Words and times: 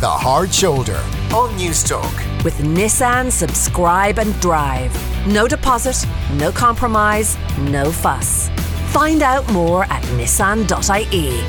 The 0.00 0.08
Hard 0.08 0.50
Shoulder 0.50 0.96
on 1.36 1.50
Newstalk. 1.58 2.42
With 2.42 2.54
Nissan 2.54 3.30
Subscribe 3.30 4.18
and 4.18 4.32
Drive. 4.40 4.90
No 5.26 5.46
deposit, 5.46 6.08
no 6.36 6.50
compromise, 6.50 7.36
no 7.58 7.92
fuss. 7.92 8.48
Find 8.92 9.20
out 9.20 9.46
more 9.52 9.84
at 9.84 10.02
nissan.ie. 10.16 11.40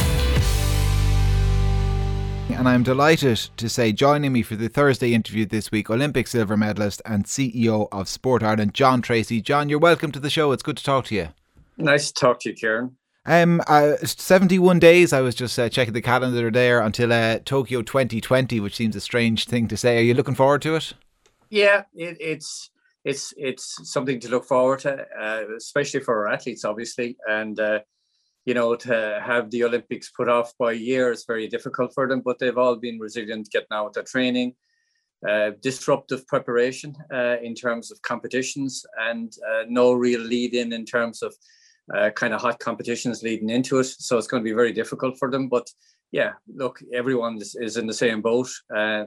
And 2.54 2.68
I'm 2.68 2.84
delighted 2.84 3.38
to 3.56 3.70
say, 3.70 3.94
joining 3.94 4.34
me 4.34 4.42
for 4.42 4.58
the 4.58 4.68
Thursday 4.68 5.14
interview 5.14 5.46
this 5.46 5.72
week, 5.72 5.90
Olympic 5.90 6.28
silver 6.28 6.58
medalist 6.58 7.02
and 7.06 7.24
CEO 7.24 7.88
of 7.94 8.10
Sport 8.10 8.44
Ireland, 8.44 8.74
John 8.74 9.02
Treacy. 9.02 9.42
John, 9.42 9.70
you're 9.70 9.80
welcome 9.80 10.12
to 10.12 10.20
the 10.20 10.30
show. 10.30 10.52
It's 10.52 10.62
good 10.62 10.76
to 10.76 10.84
talk 10.84 11.06
to 11.06 11.16
you. 11.16 11.30
Nice 11.78 12.12
to 12.12 12.20
talk 12.20 12.42
to 12.42 12.50
you, 12.50 12.56
Kieran. 12.56 12.98
Um, 13.26 13.62
uh, 13.68 13.98
71 13.98 14.80
days. 14.80 15.14
I 15.14 15.22
was 15.22 15.36
just 15.36 15.58
uh, 15.60 15.70
checking 15.70 15.94
the 15.94 16.02
calendar 16.02 16.50
there 16.50 16.82
until 16.82 17.14
uh, 17.14 17.40
Tokyo 17.46 17.82
2020, 17.84 18.60
which 18.60 18.76
seems 18.76 18.96
a 18.96 19.02
strange 19.02 19.46
thing 19.46 19.68
to 19.68 19.78
say. 19.78 20.00
Are 20.00 20.02
you 20.04 20.16
looking 20.16 20.36
forward 20.36 20.64
to 20.64 20.76
it? 20.76 20.94
Yeah, 21.50 21.84
it, 21.94 22.18
it's 22.20 22.72
it's 23.04 23.34
it's 23.38 23.92
something 23.92 24.20
to 24.22 24.30
look 24.30 24.46
forward 24.46 24.80
to, 24.80 25.06
uh, 25.20 25.44
especially 25.56 26.00
for 26.00 26.26
our 26.26 26.34
athletes, 26.34 26.66
obviously, 26.66 27.18
and 27.28 27.60
uh, 27.60 27.80
you 28.46 28.56
know 28.56 28.76
to 28.76 29.22
have 29.24 29.52
the 29.52 29.66
Olympics 29.66 30.10
put 30.10 30.28
off 30.28 30.54
by 30.58 30.72
a 30.72 30.76
year 30.76 31.12
is 31.12 31.26
very 31.26 31.48
difficult 31.48 31.94
for 31.94 32.08
them. 32.08 32.22
But 32.22 32.40
they've 32.40 32.58
all 32.58 32.76
been 32.76 33.00
resilient, 33.00 33.52
getting 33.52 33.68
out 33.72 33.86
with 33.86 33.94
their 33.94 34.04
training, 34.04 34.56
uh, 35.28 35.52
disruptive 35.62 36.26
preparation 36.26 36.96
uh, 37.14 37.38
in 37.44 37.54
terms 37.54 37.92
of 37.92 38.02
competitions, 38.02 38.84
and 39.00 39.32
no 39.68 39.94
real 39.94 40.22
lead 40.22 40.56
in 40.56 40.74
in 40.74 40.86
terms 40.86 41.22
of 41.22 41.36
uh, 41.94 42.10
kind 42.12 42.34
of 42.34 42.42
hot 42.42 42.60
competitions 42.60 43.24
leading 43.24 43.50
into 43.50 43.80
it. 43.80 43.86
So 43.86 44.18
it's 44.18 44.28
going 44.28 44.44
to 44.44 44.50
be 44.50 44.56
very 44.56 44.74
difficult 44.74 45.18
for 45.18 45.30
them. 45.30 45.50
But 45.50 45.68
yeah, 46.12 46.34
look, 46.54 46.80
everyone 46.94 47.40
is, 47.42 47.78
in 47.78 47.88
the 47.88 47.94
same 47.94 48.22
boat. 48.22 48.50
Uh, 48.76 49.06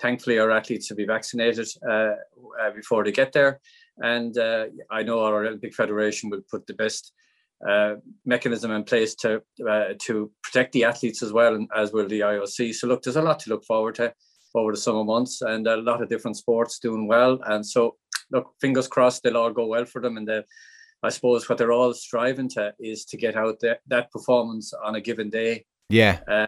thankfully, 0.00 0.38
our 0.38 0.50
athletes 0.50 0.90
will 0.90 0.96
be 0.96 1.06
vaccinated 1.06 1.68
uh, 1.88 2.12
uh 2.60 2.70
before 2.74 3.04
they 3.04 3.12
get 3.12 3.32
there. 3.32 3.60
And 3.98 4.36
uh, 4.38 4.66
I 4.90 5.02
know 5.02 5.20
our 5.20 5.44
Olympic 5.44 5.74
Federation 5.74 6.30
will 6.30 6.42
put 6.50 6.66
the 6.66 6.74
best 6.74 7.12
uh, 7.66 7.94
mechanism 8.26 8.70
in 8.70 8.84
place 8.84 9.14
to 9.14 9.42
to 10.00 10.30
protect 10.42 10.72
the 10.72 10.84
athletes 10.84 11.22
as 11.22 11.32
well, 11.32 11.66
as 11.74 11.92
will 11.92 12.08
the 12.08 12.20
IOC. 12.20 12.74
So 12.74 12.86
look, 12.86 13.02
there's 13.02 13.16
a 13.16 13.22
lot 13.22 13.40
to 13.40 13.50
look 13.50 13.64
forward 13.64 13.94
to 13.96 14.12
over 14.56 14.72
the 14.72 14.78
summer 14.78 15.04
months, 15.04 15.42
and 15.42 15.66
a 15.66 15.76
lot 15.76 16.02
of 16.02 16.08
different 16.08 16.36
sports 16.36 16.78
doing 16.78 17.06
well. 17.06 17.38
And 17.46 17.64
so, 17.64 17.96
look, 18.30 18.52
fingers 18.60 18.88
crossed, 18.88 19.22
they'll 19.22 19.36
all 19.36 19.52
go 19.52 19.66
well 19.66 19.84
for 19.84 20.00
them, 20.00 20.16
and 20.16 20.26
they'll 20.26 20.42
I 21.02 21.10
suppose 21.10 21.48
what 21.48 21.58
they're 21.58 21.72
all 21.72 21.94
striving 21.94 22.48
to 22.50 22.74
is 22.78 23.04
to 23.06 23.16
get 23.16 23.36
out 23.36 23.60
that, 23.60 23.80
that 23.86 24.10
performance 24.10 24.72
on 24.72 24.96
a 24.96 25.00
given 25.00 25.30
day. 25.30 25.64
Yeah. 25.88 26.20
Uh, 26.26 26.46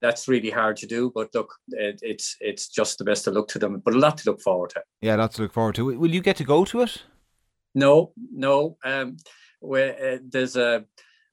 that's 0.00 0.28
really 0.28 0.50
hard 0.50 0.76
to 0.78 0.86
do, 0.86 1.12
but 1.14 1.28
look, 1.34 1.54
it, 1.68 2.00
it's 2.02 2.36
it's 2.40 2.68
just 2.68 2.96
the 2.98 3.04
best 3.04 3.24
to 3.24 3.30
look 3.30 3.48
to 3.48 3.58
them, 3.58 3.82
but 3.84 3.94
a 3.94 3.98
lot 3.98 4.16
to 4.18 4.30
look 4.30 4.40
forward 4.40 4.70
to. 4.70 4.82
Yeah, 5.02 5.16
lots 5.16 5.36
to 5.36 5.42
look 5.42 5.52
forward 5.52 5.74
to. 5.74 5.84
Will 5.84 6.10
you 6.10 6.22
get 6.22 6.36
to 6.36 6.44
go 6.44 6.64
to 6.64 6.80
it? 6.80 7.02
No, 7.74 8.12
no. 8.32 8.78
Um, 8.82 9.18
where 9.60 10.14
uh, 10.14 10.18
there's 10.26 10.56
a 10.56 10.84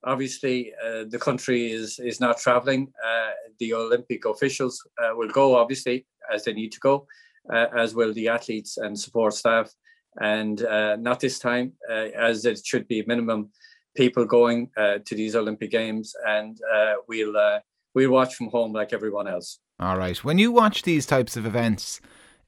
obviously 0.03 0.73
uh, 0.85 1.05
the 1.07 1.19
country 1.19 1.71
is 1.71 1.99
is 1.99 2.19
not 2.19 2.39
traveling. 2.39 2.91
Uh, 3.05 3.31
the 3.59 3.73
Olympic 3.73 4.25
officials 4.25 4.85
uh, 5.01 5.15
will 5.15 5.29
go, 5.29 5.55
obviously, 5.55 6.05
as 6.33 6.43
they 6.43 6.53
need 6.53 6.73
to 6.73 6.79
go, 6.79 7.07
uh, 7.51 7.67
as 7.75 7.95
will 7.95 8.13
the 8.13 8.27
athletes 8.27 8.77
and 8.77 8.99
support 8.99 9.33
staff 9.33 9.71
and 10.19 10.63
uh, 10.65 10.95
not 10.97 11.19
this 11.19 11.39
time, 11.39 11.73
uh, 11.89 12.09
as 12.15 12.45
it 12.45 12.65
should 12.65 12.87
be 12.87 13.03
minimum 13.07 13.49
people 13.95 14.25
going 14.25 14.69
uh, 14.77 14.99
to 15.05 15.15
these 15.15 15.35
Olympic 15.35 15.71
Games, 15.71 16.13
and 16.27 16.59
uh, 16.73 16.95
we'll 17.07 17.35
uh, 17.35 17.59
we'll 17.93 18.11
watch 18.11 18.35
from 18.35 18.49
home 18.49 18.73
like 18.73 18.93
everyone 18.93 19.27
else. 19.27 19.59
All 19.79 19.97
right. 19.97 20.17
When 20.23 20.37
you 20.37 20.51
watch 20.51 20.83
these 20.83 21.05
types 21.05 21.37
of 21.37 21.45
events. 21.45 22.01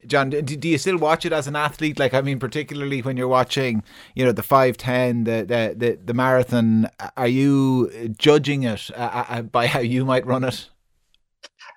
John, 0.07 0.29
do, 0.29 0.41
do 0.41 0.69
you 0.69 0.77
still 0.77 0.97
watch 0.97 1.25
it 1.25 1.33
as 1.33 1.45
an 1.45 1.57
athlete? 1.57 1.99
Like, 1.99 2.13
I 2.13 2.21
mean, 2.21 2.39
particularly 2.39 3.01
when 3.01 3.17
you're 3.17 3.27
watching, 3.27 3.83
you 4.15 4.23
know, 4.23 4.31
the 4.31 4.41
five 4.41 4.77
ten, 4.77 5.25
the 5.25 5.43
the 5.45 5.75
the, 5.75 5.99
the 6.05 6.13
marathon. 6.13 6.89
Are 7.17 7.27
you 7.27 8.15
judging 8.17 8.63
it 8.63 8.89
uh, 8.95 9.41
by 9.41 9.67
how 9.67 9.81
you 9.81 10.05
might 10.05 10.25
run 10.25 10.45
it? 10.45 10.69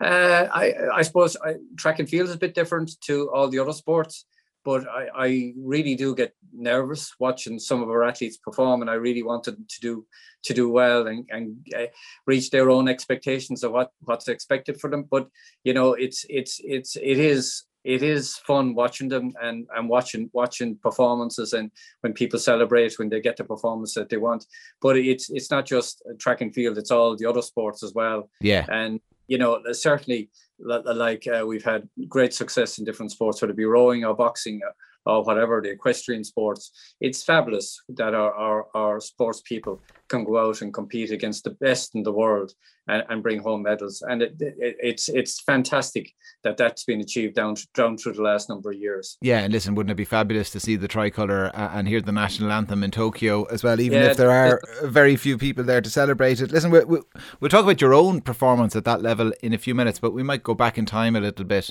Uh, 0.01 0.47
I, 0.53 0.73
I 0.95 1.03
suppose 1.03 1.37
I, 1.45 1.55
track 1.77 1.99
and 1.99 2.09
field 2.09 2.29
is 2.29 2.35
a 2.35 2.39
bit 2.39 2.55
different 2.55 3.01
to 3.03 3.29
all 3.31 3.49
the 3.49 3.59
other 3.59 3.73
sports 3.73 4.25
but 4.65 4.87
I, 4.89 5.09
I 5.15 5.55
really 5.57 5.95
do 5.95 6.15
get 6.15 6.35
nervous 6.53 7.15
watching 7.19 7.59
some 7.59 7.83
of 7.83 7.89
our 7.89 8.05
athletes 8.05 8.37
perform, 8.37 8.81
and 8.81 8.91
I 8.91 8.95
really 8.95 9.23
wanted 9.23 9.69
to 9.69 9.81
do 9.81 10.07
to 10.45 10.55
do 10.55 10.69
well 10.69 11.07
and, 11.07 11.25
and 11.31 11.57
uh, 11.77 11.87
reach 12.27 12.51
their 12.51 12.69
own 12.71 12.89
expectations 12.89 13.63
of 13.65 13.73
what 13.73 13.93
what's 14.01 14.29
expected 14.29 14.81
for 14.81 14.91
them. 14.91 15.07
But 15.11 15.29
you 15.65 15.75
know, 15.75 15.95
it's 15.95 16.25
it's 16.29 16.61
it's 16.65 16.97
it 16.97 17.19
is 17.19 17.65
it 17.85 18.03
is 18.03 18.37
fun 18.37 18.75
watching 18.75 19.09
them 19.09 19.33
and 19.43 19.67
and 19.75 19.89
watching 19.89 20.31
watching 20.33 20.77
performances 20.77 21.53
and 21.53 21.71
when 22.03 22.13
people 22.13 22.39
celebrate 22.39 22.99
when 22.99 23.09
they 23.09 23.21
get 23.21 23.37
the 23.37 23.45
performance 23.45 23.95
that 23.95 24.09
they 24.09 24.17
want. 24.17 24.47
But 24.81 24.97
it's 24.97 25.31
it's 25.31 25.51
not 25.51 25.67
just 25.67 26.03
track 26.19 26.41
and 26.41 26.55
field; 26.55 26.79
it's 26.79 26.91
all 26.91 27.17
the 27.17 27.27
other 27.27 27.43
sports 27.43 27.83
as 27.83 27.93
well. 27.95 28.31
Yeah, 28.41 28.67
and 28.69 29.01
you 29.29 29.39
know 29.39 29.61
certainly 29.73 30.31
like 30.59 31.27
uh, 31.27 31.45
we've 31.47 31.65
had 31.65 31.89
great 32.09 32.35
success 32.35 32.79
in 32.79 32.85
different 32.85 33.13
sports, 33.13 33.41
whether 33.41 33.53
it 33.53 33.57
be 33.57 33.65
rowing 33.65 34.05
or 34.05 34.15
boxing 34.15 34.61
or 35.05 35.25
whatever 35.25 35.61
the 35.61 35.71
equestrian 35.71 36.25
sports. 36.25 36.95
It's 37.01 37.25
fabulous 37.25 37.81
that 37.91 38.15
our, 38.15 38.33
our, 38.35 38.67
our 38.75 39.01
sports 39.01 39.43
people 39.45 39.81
can 40.09 40.25
go 40.25 40.39
out 40.39 40.63
and 40.63 40.73
compete 40.73 41.11
against 41.11 41.45
the 41.45 41.51
best 41.51 41.95
in 41.95 42.03
the 42.03 42.13
world 42.13 42.53
and, 42.89 43.05
and 43.09 43.23
bring 43.23 43.41
home 43.41 43.63
medals. 43.63 44.03
And 44.03 44.23
it, 44.23 44.37
it, 44.41 44.77
it's 44.81 45.09
it's 45.09 45.41
fantastic 45.41 46.13
that 46.45 46.57
that's 46.57 46.85
been 46.85 47.01
achieved 47.01 47.35
down 47.35 47.57
down 47.75 47.97
through 47.97 48.15
the 48.15 48.23
last 48.23 48.49
number 48.49 48.71
of 48.71 48.77
years. 48.77 49.17
Yeah, 49.21 49.41
and 49.41 49.53
listen, 49.53 49.75
wouldn't 49.75 49.93
it 49.93 49.97
be 49.97 50.05
fabulous 50.05 50.51
to 50.51 50.61
see 50.61 50.77
the 50.77 50.89
tricolour 50.89 51.55
and 51.55 51.87
hear 51.87 52.01
the 52.01 52.13
national 52.13 52.51
anthem 52.53 52.83
in 52.83 52.91
Tokyo 52.91 53.45
as 53.45 53.63
well, 53.63 53.81
even 53.81 54.03
yeah, 54.03 54.11
if 54.11 54.17
there 54.17 54.31
are 54.31 54.61
very 54.83 55.17
few 55.17 55.39
people 55.39 55.65
there 55.65 55.81
to 55.81 55.91
celebrate 55.91 56.41
it. 56.41 56.51
Listen, 56.51 56.71
we, 56.71 56.85
we, 56.85 57.01
we'll 57.41 57.49
talk 57.49 57.65
about 57.65 57.81
your 57.81 57.95
own 57.95 58.21
performance 58.21 58.75
at 58.77 58.85
that 58.85 59.03
level 59.03 59.33
in 59.43 59.53
a 59.53 59.59
few 59.59 59.75
minutes, 59.75 59.99
but 59.99 60.13
we 60.13 60.23
might 60.23 60.43
go 60.43 60.55
back 60.55 60.79
in 60.79 60.87
time 60.87 61.17
a 61.17 61.21
little 61.21 61.45
bit 61.45 61.71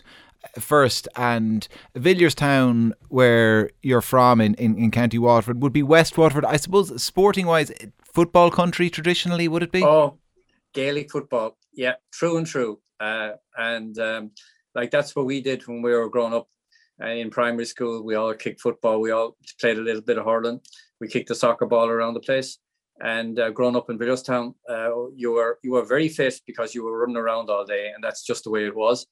first 0.59 1.07
and 1.15 1.67
Villierstown 1.95 2.93
where 3.09 3.69
you're 3.83 4.01
from 4.01 4.41
in, 4.41 4.55
in, 4.55 4.75
in 4.75 4.89
County 4.89 5.19
Waterford 5.19 5.61
would 5.61 5.71
be 5.71 5.83
West 5.83 6.17
Waterford 6.17 6.45
I 6.45 6.57
suppose 6.57 7.01
sporting 7.01 7.45
wise 7.45 7.71
football 8.03 8.51
country 8.51 8.89
traditionally, 8.89 9.47
would 9.47 9.63
it 9.63 9.71
be? 9.71 9.83
Oh, 9.83 10.17
Gaelic 10.73 11.11
football. 11.11 11.57
Yeah, 11.73 11.95
true 12.11 12.37
and 12.37 12.47
true. 12.47 12.79
Uh, 12.99 13.31
and 13.57 13.97
um, 13.99 14.31
like 14.75 14.91
that's 14.91 15.15
what 15.15 15.25
we 15.25 15.41
did 15.41 15.67
when 15.67 15.81
we 15.81 15.91
were 15.91 16.09
growing 16.09 16.33
up. 16.33 16.47
Uh, 17.01 17.07
in 17.07 17.31
primary 17.31 17.65
school, 17.65 18.03
we 18.03 18.15
all 18.15 18.33
kicked 18.33 18.61
football. 18.61 19.01
We 19.01 19.11
all 19.11 19.35
played 19.59 19.77
a 19.77 19.81
little 19.81 20.03
bit 20.03 20.19
of 20.19 20.25
hurling. 20.25 20.61
We 20.99 21.07
kicked 21.07 21.29
the 21.29 21.35
soccer 21.35 21.65
ball 21.65 21.87
around 21.87 22.13
the 22.13 22.19
place. 22.19 22.59
And 23.03 23.39
uh, 23.39 23.49
growing 23.49 23.75
up 23.75 23.89
in 23.89 23.97
Villierstown, 23.97 24.53
uh, 24.69 25.09
you 25.15 25.31
were 25.31 25.57
you 25.63 25.71
were 25.71 25.85
very 25.85 26.07
fit 26.07 26.39
because 26.45 26.75
you 26.75 26.83
were 26.83 26.99
running 26.99 27.17
around 27.17 27.49
all 27.49 27.65
day, 27.65 27.91
and 27.93 28.03
that's 28.03 28.23
just 28.23 28.43
the 28.43 28.51
way 28.51 28.65
it 28.67 28.75
was. 28.75 29.07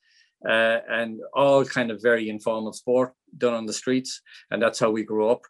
Uh, 0.48 0.80
and 0.90 1.20
all 1.34 1.66
kind 1.66 1.90
of 1.90 2.02
very 2.02 2.30
informal 2.30 2.72
sport 2.72 3.14
done 3.38 3.54
on 3.54 3.66
the 3.66 3.74
streets, 3.74 4.22
and 4.52 4.62
that's 4.62 4.80
how 4.80 4.92
we 4.92 5.04
grew 5.04 5.28
up 5.28 5.42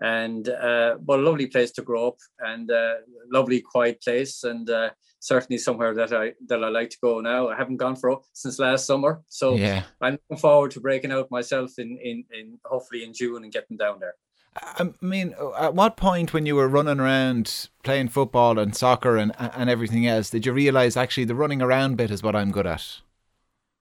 and 0.00 0.48
uh, 0.48 0.96
but 1.00 1.18
a 1.18 1.22
lovely 1.22 1.46
place 1.46 1.70
to 1.72 1.82
grow 1.82 2.08
up 2.08 2.16
and 2.40 2.70
uh, 2.70 2.94
lovely 3.30 3.60
quiet 3.60 4.02
place 4.02 4.44
and 4.44 4.70
uh, 4.70 4.90
certainly 5.20 5.58
somewhere 5.58 5.94
that 5.94 6.12
I 6.12 6.32
that 6.46 6.64
I 6.64 6.68
like 6.68 6.90
to 6.90 6.98
go 7.02 7.20
now. 7.20 7.48
I 7.48 7.56
haven't 7.56 7.76
gone 7.76 7.96
for 7.96 8.20
since 8.32 8.58
last 8.58 8.86
summer, 8.86 9.22
so 9.28 9.54
yeah. 9.54 9.84
I'm 10.00 10.18
looking 10.28 10.40
forward 10.40 10.70
to 10.72 10.80
breaking 10.80 11.12
out 11.12 11.30
myself 11.30 11.72
in 11.78 11.98
in, 12.02 12.24
in 12.32 12.58
hopefully 12.64 13.04
in 13.04 13.12
June 13.12 13.44
and 13.44 13.52
getting 13.52 13.76
down 13.76 14.00
there. 14.00 14.14
I 14.54 14.92
mean, 15.00 15.34
at 15.58 15.74
what 15.74 15.96
point 15.96 16.34
when 16.34 16.44
you 16.44 16.56
were 16.56 16.68
running 16.68 17.00
around 17.00 17.68
playing 17.82 18.08
football 18.08 18.58
and 18.58 18.76
soccer 18.76 19.16
and 19.16 19.32
and 19.38 19.70
everything 19.70 20.06
else, 20.06 20.30
did 20.30 20.44
you 20.44 20.52
realize 20.52 20.96
actually 20.96 21.24
the 21.24 21.34
running 21.34 21.62
around 21.62 21.96
bit 21.96 22.10
is 22.10 22.22
what 22.22 22.36
I'm 22.36 22.50
good 22.50 22.66
at? 22.66 23.00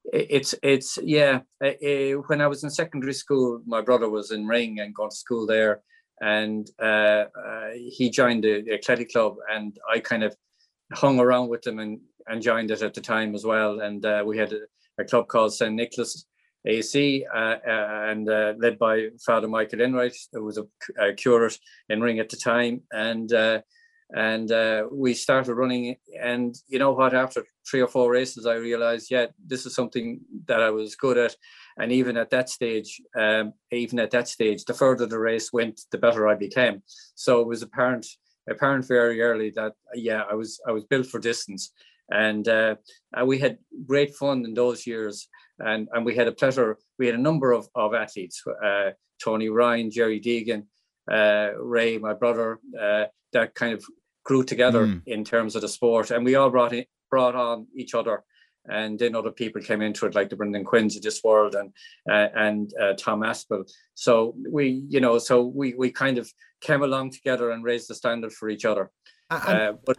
It's 0.05 0.55
it's 0.63 0.97
yeah. 1.03 1.41
Uh, 1.63 2.13
when 2.27 2.41
I 2.41 2.47
was 2.47 2.63
in 2.63 2.69
secondary 2.69 3.13
school, 3.13 3.61
my 3.65 3.81
brother 3.81 4.09
was 4.09 4.31
in 4.31 4.47
Ring 4.47 4.79
and 4.79 4.95
going 4.95 5.09
to 5.09 5.15
school 5.15 5.45
there, 5.45 5.81
and 6.21 6.69
uh, 6.79 7.25
uh, 7.35 7.69
he 7.73 8.09
joined 8.09 8.43
the, 8.43 8.61
the 8.61 8.73
athletic 8.73 9.11
club, 9.11 9.35
and 9.51 9.77
I 9.91 9.99
kind 9.99 10.23
of 10.23 10.35
hung 10.93 11.19
around 11.19 11.49
with 11.49 11.65
him 11.65 11.79
and, 11.79 11.99
and 12.27 12.41
joined 12.41 12.69
it 12.69 12.83
at 12.83 12.93
the 12.93 13.01
time 13.01 13.33
as 13.33 13.43
well. 13.43 13.79
And 13.79 14.05
uh, 14.05 14.23
we 14.25 14.37
had 14.37 14.53
a, 14.53 14.59
a, 14.99 15.03
club 15.03 15.27
called 15.27 15.53
St 15.53 15.73
Nicholas 15.73 16.25
AC, 16.65 17.25
uh, 17.33 17.37
uh, 17.37 18.05
and 18.07 18.29
uh, 18.29 18.53
led 18.59 18.77
by 18.77 19.07
Father 19.25 19.47
Michael 19.47 19.81
Enright, 19.81 20.15
who 20.31 20.43
was 20.43 20.59
a, 20.59 20.65
a 20.99 21.13
curate 21.13 21.57
in 21.89 22.01
Ring 22.01 22.19
at 22.19 22.29
the 22.29 22.37
time, 22.37 22.81
and 22.91 23.33
and 24.13 24.51
we 24.91 25.15
started 25.15 25.55
running. 25.55 25.95
And 26.21 26.55
you 26.67 26.77
know 26.77 26.91
what? 26.91 27.15
After 27.15 27.43
three 27.69 27.81
or 27.81 27.87
four 27.87 28.11
races, 28.11 28.45
I 28.45 28.55
realized, 28.55 29.11
yeah, 29.11 29.27
this 29.45 29.65
is 29.65 29.75
something 29.75 30.19
that 30.47 30.61
I 30.61 30.69
was 30.69 30.95
good 30.95 31.17
at 31.17 31.35
and 31.77 31.91
even 31.91 32.17
at 32.17 32.29
that 32.31 32.49
stage, 32.49 33.01
um, 33.17 33.53
even 33.71 33.99
at 33.99 34.11
that 34.11 34.27
stage, 34.27 34.65
the 34.65 34.73
further 34.73 35.05
the 35.05 35.19
race 35.19 35.53
went, 35.53 35.81
the 35.91 35.97
better 35.97 36.27
I 36.27 36.35
became. 36.35 36.83
So 37.15 37.41
it 37.41 37.47
was 37.47 37.61
apparent, 37.61 38.05
apparent 38.49 38.87
very 38.87 39.21
early 39.21 39.51
that 39.51 39.73
yeah, 39.93 40.23
I 40.29 40.35
was 40.35 40.59
I 40.67 40.71
was 40.71 40.85
built 40.85 41.07
for 41.07 41.19
distance, 41.19 41.71
and 42.09 42.47
uh, 42.47 42.75
we 43.25 43.39
had 43.39 43.57
great 43.87 44.15
fun 44.15 44.45
in 44.45 44.53
those 44.53 44.85
years. 44.85 45.27
and 45.59 45.87
and 45.93 46.05
we 46.05 46.15
had 46.15 46.27
a 46.27 46.31
pleasure. 46.31 46.77
We 46.99 47.05
had 47.07 47.15
a 47.15 47.27
number 47.29 47.51
of 47.51 47.67
of 47.75 47.93
athletes: 47.93 48.43
uh, 48.63 48.91
Tony 49.23 49.49
Ryan, 49.49 49.91
Jerry 49.91 50.19
Deegan, 50.19 50.63
uh, 51.09 51.51
Ray, 51.57 51.97
my 51.97 52.13
brother. 52.13 52.59
Uh, 52.79 53.05
that 53.33 53.55
kind 53.55 53.73
of 53.73 53.83
grew 54.25 54.43
together 54.43 54.85
mm. 54.85 55.01
in 55.05 55.23
terms 55.23 55.55
of 55.55 55.61
the 55.61 55.67
sport, 55.67 56.11
and 56.11 56.25
we 56.25 56.35
all 56.35 56.49
brought 56.49 56.73
in, 56.73 56.85
brought 57.11 57.35
on 57.35 57.67
each 57.75 57.93
other. 57.93 58.23
And 58.67 58.97
then 58.97 59.15
other 59.15 59.31
people 59.31 59.61
came 59.61 59.81
into 59.81 60.05
it, 60.05 60.13
like 60.13 60.29
the 60.29 60.35
Brendan 60.35 60.63
Quinns 60.63 60.95
of 60.95 61.01
this 61.01 61.23
world, 61.23 61.55
and 61.55 61.73
uh, 62.09 62.27
and 62.35 62.71
uh, 62.79 62.93
Tom 62.93 63.21
Aspel. 63.21 63.67
So 63.95 64.35
we, 64.49 64.85
you 64.87 64.99
know, 64.99 65.17
so 65.17 65.43
we 65.43 65.73
we 65.73 65.91
kind 65.91 66.19
of 66.19 66.31
came 66.61 66.83
along 66.83 67.11
together 67.11 67.49
and 67.49 67.63
raised 67.63 67.89
the 67.89 67.95
standard 67.95 68.31
for 68.31 68.49
each 68.49 68.65
other. 68.65 68.91
Uh, 69.31 69.73
but 69.85 69.97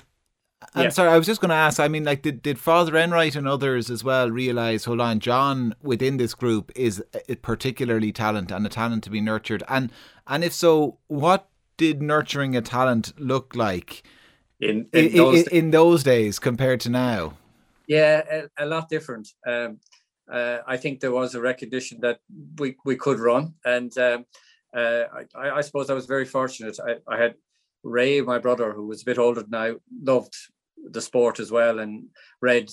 I'm 0.75 0.85
yeah. 0.85 0.89
sorry, 0.91 1.11
I 1.11 1.19
was 1.19 1.27
just 1.27 1.41
going 1.41 1.51
to 1.51 1.55
ask. 1.55 1.81
I 1.81 1.89
mean, 1.89 2.05
like, 2.05 2.23
did, 2.23 2.43
did 2.43 2.59
Father 2.59 2.97
Enright 2.97 3.35
and 3.35 3.49
others 3.49 3.91
as 3.91 4.05
well 4.05 4.31
realize? 4.31 4.85
Hold 4.85 5.01
on, 5.01 5.21
John 5.21 5.75
within 5.83 6.17
this 6.17 6.35
group 6.35 6.71
is 6.77 7.03
particularly 7.43 8.13
talent 8.13 8.51
and 8.51 8.65
a 8.65 8.69
talent 8.69 9.05
to 9.05 9.11
be 9.11 9.21
nurtured. 9.21 9.63
And 9.69 9.91
and 10.27 10.45
if 10.45 10.53
so, 10.53 10.99
what 11.09 11.49
did 11.77 12.03
nurturing 12.03 12.55
a 12.57 12.63
talent 12.63 13.13
look 13.19 13.57
like 13.57 14.03
in 14.63 14.87
in, 14.93 15.07
in, 15.07 15.17
those, 15.17 15.47
in 15.49 15.71
those, 15.71 16.03
days 16.03 16.39
compared 16.39 16.81
to 16.81 16.89
now? 16.89 17.35
Yeah, 17.89 18.23
a, 18.59 18.65
a 18.65 18.67
lot 18.67 18.89
different. 18.89 19.29
Um, 19.47 19.81
uh, 20.33 20.59
I 20.67 20.77
think 20.77 21.01
there 21.01 21.11
was 21.11 21.35
a 21.35 21.41
recognition 21.41 21.99
that 22.01 22.21
we 22.59 22.77
we 22.85 22.97
could 22.97 23.19
run, 23.19 23.55
and 23.65 23.97
um, 23.99 24.25
uh, 24.75 25.05
I, 25.35 25.51
I, 25.51 25.61
suppose 25.61 25.91
I 25.91 25.95
was 25.95 26.07
very 26.07 26.25
fortunate. 26.25 26.79
I, 26.81 26.97
I 27.13 27.21
had 27.21 27.35
Ray, 27.83 28.21
my 28.21 28.39
brother, 28.39 28.73
who 28.73 28.87
was 28.87 29.03
a 29.03 29.05
bit 29.05 29.19
older 29.19 29.43
than 29.43 29.55
I, 29.55 29.75
loved 30.03 30.35
the 30.91 31.01
sport 31.01 31.39
as 31.41 31.51
well 31.51 31.79
and 31.79 32.07
read 32.41 32.71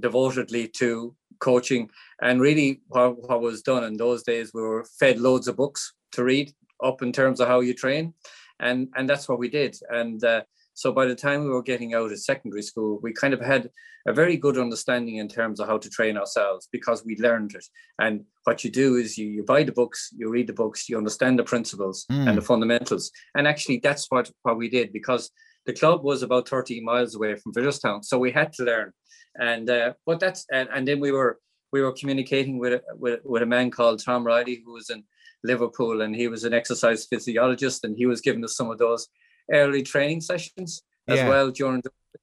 devotedly 0.00 0.68
to 0.68 1.14
coaching. 1.38 1.88
And 2.20 2.40
really, 2.40 2.80
what, 2.88 3.16
what 3.28 3.40
was 3.40 3.62
done 3.62 3.84
in 3.84 3.96
those 3.96 4.22
days, 4.22 4.52
we 4.52 4.62
were 4.62 4.84
fed 4.98 5.18
loads 5.18 5.48
of 5.48 5.56
books 5.56 5.94
to 6.12 6.24
read 6.24 6.52
up 6.82 7.02
in 7.02 7.12
terms 7.12 7.40
of 7.40 7.48
how 7.48 7.60
you 7.60 7.74
train, 7.74 8.14
and 8.58 8.88
and 8.96 9.08
that's 9.08 9.28
what 9.28 9.38
we 9.38 9.48
did. 9.48 9.76
And 9.90 10.22
uh, 10.24 10.42
so 10.76 10.92
by 10.92 11.06
the 11.06 11.14
time 11.14 11.42
we 11.42 11.48
were 11.48 11.62
getting 11.62 11.94
out 11.94 12.12
of 12.12 12.20
secondary 12.20 12.60
school, 12.60 13.00
we 13.02 13.10
kind 13.14 13.32
of 13.32 13.40
had 13.40 13.70
a 14.06 14.12
very 14.12 14.36
good 14.36 14.58
understanding 14.58 15.16
in 15.16 15.26
terms 15.26 15.58
of 15.58 15.66
how 15.66 15.78
to 15.78 15.88
train 15.88 16.18
ourselves 16.18 16.68
because 16.70 17.02
we 17.02 17.16
learned 17.16 17.54
it. 17.54 17.64
And 17.98 18.24
what 18.44 18.62
you 18.62 18.70
do 18.70 18.96
is 18.96 19.16
you, 19.16 19.26
you 19.26 19.42
buy 19.42 19.62
the 19.62 19.72
books, 19.72 20.10
you 20.14 20.28
read 20.28 20.48
the 20.48 20.52
books, 20.52 20.86
you 20.86 20.98
understand 20.98 21.38
the 21.38 21.44
principles 21.44 22.04
mm. 22.12 22.28
and 22.28 22.36
the 22.36 22.42
fundamentals. 22.42 23.10
And 23.34 23.48
actually, 23.48 23.78
that's 23.78 24.10
what, 24.10 24.30
what 24.42 24.58
we 24.58 24.68
did 24.68 24.92
because 24.92 25.30
the 25.64 25.72
club 25.72 26.04
was 26.04 26.22
about 26.22 26.46
30 26.46 26.82
miles 26.82 27.14
away 27.14 27.36
from 27.36 27.54
Villierstown. 27.54 28.04
So 28.04 28.18
we 28.18 28.30
had 28.30 28.52
to 28.54 28.64
learn. 28.64 28.92
And 29.40 29.70
uh, 29.70 29.94
but 30.04 30.20
that's 30.20 30.44
and, 30.52 30.68
and 30.74 30.86
then 30.86 31.00
we 31.00 31.10
were 31.10 31.38
we 31.72 31.80
were 31.80 31.92
communicating 31.92 32.58
with, 32.58 32.82
with 32.94 33.20
with 33.24 33.42
a 33.42 33.46
man 33.46 33.70
called 33.70 34.04
Tom 34.04 34.24
Riley 34.24 34.62
who 34.64 34.74
was 34.74 34.90
in 34.90 35.04
Liverpool 35.42 36.02
and 36.02 36.14
he 36.14 36.28
was 36.28 36.44
an 36.44 36.52
exercise 36.52 37.06
physiologist 37.06 37.84
and 37.84 37.96
he 37.96 38.04
was 38.04 38.20
giving 38.20 38.44
us 38.44 38.56
some 38.56 38.70
of 38.70 38.78
those 38.78 39.08
early 39.50 39.82
training 39.82 40.20
sessions 40.20 40.82
as 41.08 41.18
yeah. 41.18 41.28
well 41.28 41.50
during 41.50 41.82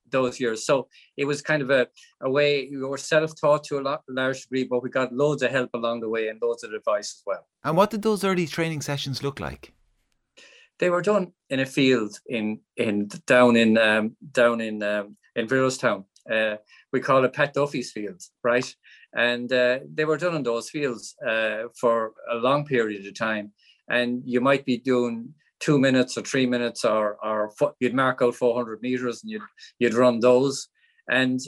those 0.09 0.39
years. 0.39 0.65
So 0.65 0.87
it 1.17 1.25
was 1.25 1.41
kind 1.41 1.61
of 1.61 1.69
a, 1.69 1.87
a 2.21 2.29
way 2.29 2.65
you 2.65 2.87
were 2.87 2.97
self-taught 2.97 3.63
to 3.65 3.79
a 3.79 3.81
lot, 3.81 4.03
large 4.07 4.43
degree, 4.43 4.63
but 4.63 4.83
we 4.83 4.89
got 4.89 5.13
loads 5.13 5.41
of 5.41 5.51
help 5.51 5.71
along 5.73 6.01
the 6.01 6.09
way 6.09 6.27
and 6.27 6.39
loads 6.41 6.63
of 6.63 6.71
advice 6.71 7.15
as 7.17 7.23
well. 7.25 7.47
And 7.63 7.75
what 7.75 7.89
did 7.91 8.01
those 8.01 8.23
early 8.23 8.47
training 8.47 8.81
sessions 8.81 9.23
look 9.23 9.39
like? 9.39 9.73
They 10.79 10.89
were 10.89 11.01
done 11.01 11.33
in 11.49 11.59
a 11.59 11.65
field 11.65 12.19
in 12.27 12.59
in 12.75 13.09
down 13.27 13.55
in 13.55 13.77
um, 13.77 14.15
down 14.31 14.59
in 14.59 14.81
um, 14.83 15.17
in 15.35 15.47
Town. 15.47 16.05
Uh, 16.29 16.55
we 16.91 16.99
call 16.99 17.23
it 17.25 17.33
Pat 17.33 17.53
Duffy's 17.53 17.91
fields, 17.91 18.31
right? 18.43 18.75
And 19.15 19.51
uh, 19.51 19.79
they 19.93 20.05
were 20.05 20.17
done 20.17 20.35
in 20.35 20.43
those 20.43 20.69
fields 20.69 21.15
uh, 21.25 21.63
for 21.79 22.13
a 22.31 22.35
long 22.35 22.65
period 22.65 23.05
of 23.05 23.13
time. 23.13 23.51
And 23.89 24.23
you 24.25 24.41
might 24.41 24.65
be 24.65 24.77
doing 24.77 25.33
two 25.63 25.79
minutes 25.79 26.17
or 26.17 26.21
three 26.23 26.45
minutes 26.45 26.83
or 26.83 27.17
or 27.23 27.53
you'd 27.79 27.93
mark 27.93 28.21
out 28.21 28.35
400 28.35 28.81
meters 28.81 29.23
and 29.23 29.31
you'd 29.31 29.41
you'd 29.79 29.93
run 29.93 30.19
those. 30.19 30.67
And 31.09 31.39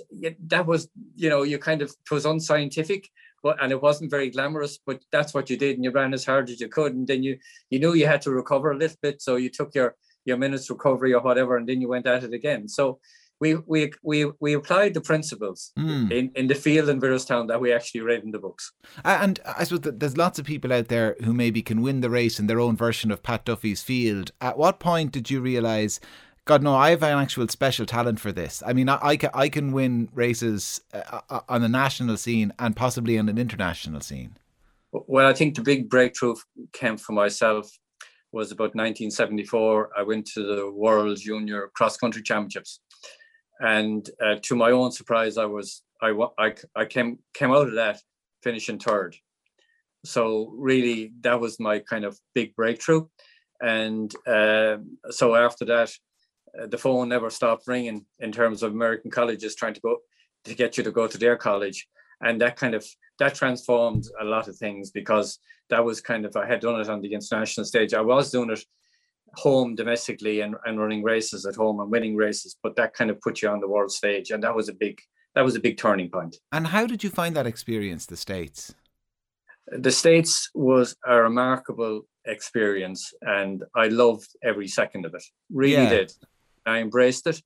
that 0.48 0.66
was 0.66 0.88
you 1.16 1.30
know 1.30 1.44
you 1.44 1.60
kind 1.60 1.82
of 1.82 1.90
it 1.90 2.14
was 2.14 2.26
unscientific 2.26 3.10
but 3.44 3.62
and 3.62 3.72
it 3.72 3.82
wasn't 3.82 4.10
very 4.10 4.30
glamorous 4.30 4.80
but 4.86 5.02
that's 5.12 5.34
what 5.34 5.50
you 5.50 5.58
did 5.58 5.76
and 5.76 5.84
you 5.84 5.92
ran 5.92 6.14
as 6.14 6.26
hard 6.26 6.50
as 6.50 6.62
you 6.62 6.70
could. 6.70 6.94
And 6.94 7.08
then 7.08 7.24
you 7.24 7.38
you 7.70 7.80
knew 7.80 7.94
you 7.94 8.08
had 8.08 8.22
to 8.22 8.32
recover 8.32 8.72
a 8.72 8.78
little 8.78 8.98
bit 9.02 9.22
so 9.22 9.36
you 9.36 9.50
took 9.50 9.76
your 9.76 9.96
your 10.24 10.38
minutes 10.38 10.70
recovery 10.70 11.14
or 11.14 11.22
whatever 11.22 11.58
and 11.58 11.68
then 11.68 11.82
you 11.82 11.90
went 11.90 12.08
at 12.08 12.24
it 12.24 12.34
again. 12.34 12.68
So 12.68 13.00
we 13.40 13.56
we 13.56 13.92
we 14.02 14.32
we 14.40 14.54
applied 14.54 14.94
the 14.94 15.02
principles 15.02 15.72
mm. 15.78 16.12
in, 16.12 16.32
in 16.36 16.48
the 16.48 16.56
field 16.56 16.90
in 16.90 17.00
Town 17.20 17.48
that 17.48 17.60
we 17.60 17.74
actually 17.74 18.02
read 18.02 18.24
in 18.24 18.32
the 18.32 18.40
books. 18.40 18.72
And 19.04 19.40
I 19.46 19.64
suppose 19.64 19.82
that 19.82 20.00
there's 20.00 20.18
lots 20.18 20.40
of 20.40 20.46
people 20.46 20.72
out 20.72 20.88
there 20.88 21.16
who 21.24 21.34
maybe 21.34 21.62
can 21.62 21.82
win 21.82 22.02
the 22.02 22.10
race 22.10 22.40
in 22.40 22.48
their 22.48 22.60
own 22.60 22.76
version 22.76 23.12
of 23.12 23.24
Pat 23.24 23.46
Duffy's 23.46 23.82
field. 23.82 24.32
At 24.42 24.58
what 24.58 24.80
point 24.80 25.12
did 25.12 25.30
you 25.30 25.42
realise? 25.42 26.00
God, 26.46 26.62
no, 26.62 26.76
I 26.76 26.92
have 26.92 27.02
an 27.02 27.18
actual 27.18 27.48
special 27.48 27.88
talent 27.88 28.20
for 28.20 28.32
this. 28.32 28.62
I 28.64 28.72
mean, 28.72 28.88
I, 28.88 29.00
I, 29.02 29.18
can, 29.18 29.32
I 29.34 29.50
can 29.50 29.72
win 29.72 30.10
races 30.14 30.80
uh, 30.94 31.22
uh 31.30 31.40
on 31.50 31.64
a 31.64 31.68
national 31.68 32.18
scene 32.18 32.54
and 32.60 32.76
possibly 32.76 33.18
on 33.18 33.30
an 33.30 33.40
international 33.40 34.00
scene. 34.02 34.38
Well, 34.92 35.28
I 35.28 35.34
think 35.34 35.56
the 35.56 35.62
big 35.62 35.90
breakthrough 35.90 36.36
came 36.72 36.98
for 36.98 37.14
myself 37.14 37.70
was 38.31 38.52
about 38.52 38.76
1974. 38.76 39.90
I 39.98 40.04
went 40.04 40.26
to 40.28 40.44
the 40.44 40.72
World 40.72 41.18
Junior 41.18 41.72
Cross 41.74 41.98
Country 41.98 42.22
Championships 42.22 42.80
and 43.60 44.07
uh, 44.24 44.36
to 44.44 44.56
my 44.56 44.72
own 44.72 44.92
surprise, 44.92 45.38
I 45.38 45.46
was 45.46 45.84
I, 46.02 46.12
I, 46.38 46.54
I 46.75 46.86
came 46.86 47.19
came 47.34 47.52
out 47.52 47.68
of 47.68 47.75
that 47.75 48.02
finishing 48.44 48.80
third. 48.80 49.16
So 50.04 50.54
really, 50.56 51.13
that 51.22 51.40
was 51.40 51.60
my 51.60 51.80
kind 51.80 52.06
of 52.06 52.19
big 52.34 52.56
breakthrough. 52.56 53.07
And 53.62 54.13
uh, 54.28 54.78
so 55.10 55.36
after 55.36 55.66
that, 55.66 55.92
uh, 56.60 56.68
the 56.68 56.78
phone 56.78 57.10
never 57.10 57.30
stopped 57.30 57.68
ringing 57.68 58.06
in 58.19 58.31
terms 58.31 58.62
of 58.62 58.72
American 58.72 59.10
colleges 59.10 59.56
trying 59.56 59.74
to 59.74 59.81
go 59.81 59.98
to 60.44 60.54
get 60.54 60.78
you 60.78 60.84
to 60.84 60.92
go 60.92 61.07
to 61.07 61.18
their 61.18 61.38
college, 61.38 61.88
and 62.22 62.40
that 62.42 62.56
kind 62.56 62.75
of 62.75 62.86
that 63.19 63.36
transformed 63.36 64.06
a 64.22 64.25
lot 64.25 64.48
of 64.48 64.57
things 64.57 64.92
because 64.92 65.40
that 65.69 65.84
was 65.84 66.02
kind 66.02 66.25
of 66.25 66.36
I 66.36 66.46
had 66.46 66.62
done 66.62 66.80
it 66.80 66.90
on 66.90 67.02
the 67.02 67.13
international 67.13 67.66
stage. 67.66 67.94
I 67.94 68.02
was 68.02 68.31
doing 68.31 68.52
it 68.52 68.63
home 69.38 69.76
domestically 69.76 70.42
and, 70.42 70.56
and 70.66 70.80
running 70.80 71.04
races 71.04 71.46
at 71.46 71.56
home 71.56 71.80
and 71.80 71.92
winning 71.92 72.16
races, 72.16 72.56
but 72.62 72.76
that 72.76 72.94
kind 72.94 73.10
of 73.10 73.20
put 73.22 73.42
you 73.42 73.50
on 73.50 73.60
the 73.60 73.68
world 73.68 73.92
stage. 73.92 74.32
And 74.32 74.44
that 74.44 74.56
was 74.56 74.70
a 74.70 74.74
big 74.74 75.00
that 75.36 75.44
was 75.44 75.56
a 75.56 75.60
big 75.60 75.78
turning 75.78 76.10
point. 76.10 76.38
And 76.54 76.68
how 76.68 76.88
did 76.88 77.04
you 77.04 77.10
find 77.10 77.36
that 77.36 77.46
experience, 77.46 78.06
the 78.06 78.16
States? 78.16 78.74
The 79.68 79.92
States 79.92 80.50
was 80.54 80.95
a 81.06 81.21
remarkable 81.21 82.07
experience 82.26 83.14
and 83.21 83.64
I 83.76 83.88
loved 83.88 84.30
every 84.44 84.68
second 84.68 85.06
of 85.06 85.14
it. 85.14 85.24
Really 85.52 85.83
yeah. 85.83 85.90
did. 85.90 86.14
I 86.66 86.80
embraced 86.80 87.28
it. 87.28 87.42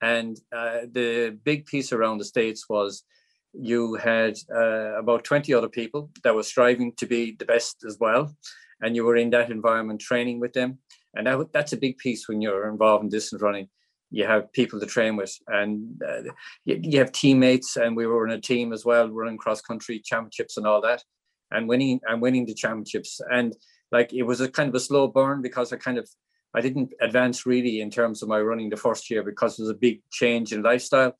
And 0.00 0.38
uh, 0.54 0.80
the 0.90 1.38
big 1.44 1.66
piece 1.66 1.92
around 1.92 2.18
the 2.18 2.24
States 2.24 2.68
was 2.68 3.04
you 3.52 3.94
had 3.94 4.36
uh, 4.54 4.98
about 4.98 5.24
20 5.24 5.52
other 5.54 5.68
people 5.68 6.10
that 6.24 6.34
were 6.34 6.42
striving 6.42 6.92
to 6.96 7.06
be 7.06 7.36
the 7.38 7.44
best 7.44 7.84
as 7.86 7.98
well. 8.00 8.34
And 8.80 8.94
you 8.94 9.04
were 9.04 9.16
in 9.16 9.30
that 9.30 9.50
environment 9.50 10.00
training 10.00 10.40
with 10.40 10.52
them 10.52 10.78
and 11.16 11.26
that, 11.26 11.52
that's 11.52 11.72
a 11.72 11.76
big 11.76 11.98
piece 11.98 12.28
when 12.28 12.40
you're 12.40 12.68
involved 12.68 13.04
in 13.04 13.10
distance 13.10 13.42
running. 13.42 13.68
You 14.10 14.26
have 14.26 14.52
people 14.52 14.78
to 14.78 14.86
train 14.86 15.16
with 15.16 15.36
and 15.48 16.00
uh, 16.06 16.22
you, 16.64 16.80
you, 16.82 16.98
have 17.00 17.10
teammates 17.10 17.76
and 17.76 17.96
we 17.96 18.06
were 18.06 18.26
in 18.26 18.32
a 18.32 18.40
team 18.40 18.72
as 18.72 18.84
well 18.84 19.08
running 19.08 19.36
cross 19.36 19.60
country 19.60 19.98
championships 19.98 20.56
and 20.56 20.66
all 20.66 20.80
that 20.82 21.02
and 21.50 21.68
winning 21.68 22.00
and 22.06 22.22
winning 22.22 22.46
the 22.46 22.54
championships. 22.54 23.20
And 23.32 23.56
like 23.90 24.12
it 24.12 24.22
was 24.22 24.40
a 24.40 24.48
kind 24.48 24.68
of 24.68 24.74
a 24.76 24.80
slow 24.80 25.08
burn 25.08 25.42
because 25.42 25.72
i 25.72 25.76
kind 25.76 25.98
of 25.98 26.08
i 26.54 26.60
didn't 26.60 26.92
advance 27.00 27.46
really 27.46 27.80
in 27.80 27.90
terms 27.90 28.22
of 28.22 28.28
my 28.28 28.40
running 28.40 28.70
the 28.70 28.76
first 28.76 29.10
year 29.10 29.22
because 29.22 29.58
it 29.58 29.62
was 29.62 29.70
a 29.70 29.74
big 29.74 30.02
change 30.10 30.52
in 30.52 30.62
lifestyle. 30.62 31.16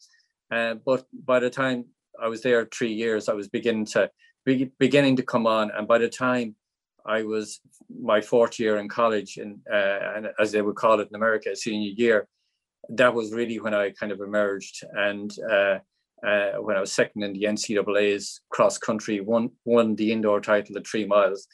Uh, 0.50 0.75
but 0.75 1.07
by 1.25 1.41
the 1.41 1.50
time 1.50 1.85
i 2.23 2.29
was 2.29 2.43
there 2.43 2.69
three 2.73 2.93
years 2.93 3.29
i 3.29 3.33
was 3.33 3.49
beginning 3.49 3.85
to 3.85 4.11
be, 4.47 4.71
beginning 4.79 5.17
to 5.17 5.23
come 5.23 5.47
on. 5.47 5.71
And 5.76 5.87
by 5.87 5.99
the 5.99 6.09
time 6.09 6.55
I 7.07 7.23
was 7.23 7.61
my 7.89 8.21
fourth 8.21 8.59
year 8.59 8.79
in 8.79 8.89
college, 8.89 9.37
and 9.37 9.61
uh, 9.73 9.99
and 10.17 10.29
as 10.39 10.53
they 10.53 10.63
would 10.63 10.77
call 10.77 11.01
it 11.01 11.09
in 11.09 11.17
America, 11.17 11.55
senior 11.55 11.93
year. 11.97 12.29
That 12.89 13.15
was 13.15 13.33
really 13.33 13.59
when 13.59 13.75
I 13.75 13.91
kind 13.91 14.13
of 14.13 14.21
emerged, 14.21 14.85
and 14.93 15.33
uh, 15.51 15.79
uh, 16.25 16.53
when 16.61 16.77
I 16.77 16.81
was 16.81 16.93
second 16.93 17.25
in 17.25 17.33
the 17.33 17.45
NCAA's 17.45 18.41
cross 18.51 18.79
country, 18.79 19.21
won 19.21 19.51
won 19.65 19.97
the 19.97 20.13
indoor 20.13 20.41
title 20.41 20.77
at 20.77 20.87
three 20.87 21.05
miles, 21.05 21.49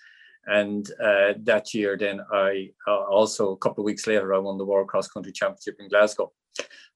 and 0.46 0.86
uh, 1.02 1.34
that 1.44 1.72
year 1.72 1.96
then 1.96 2.20
I 2.32 2.70
uh, 2.86 3.04
also 3.04 3.52
a 3.52 3.56
couple 3.56 3.82
of 3.82 3.86
weeks 3.86 4.06
later 4.06 4.34
I 4.34 4.38
won 4.38 4.58
the 4.58 4.66
World 4.66 4.88
Cross 4.88 5.08
Country 5.08 5.32
Championship 5.32 5.76
in 5.78 5.88
Glasgow. 5.88 6.32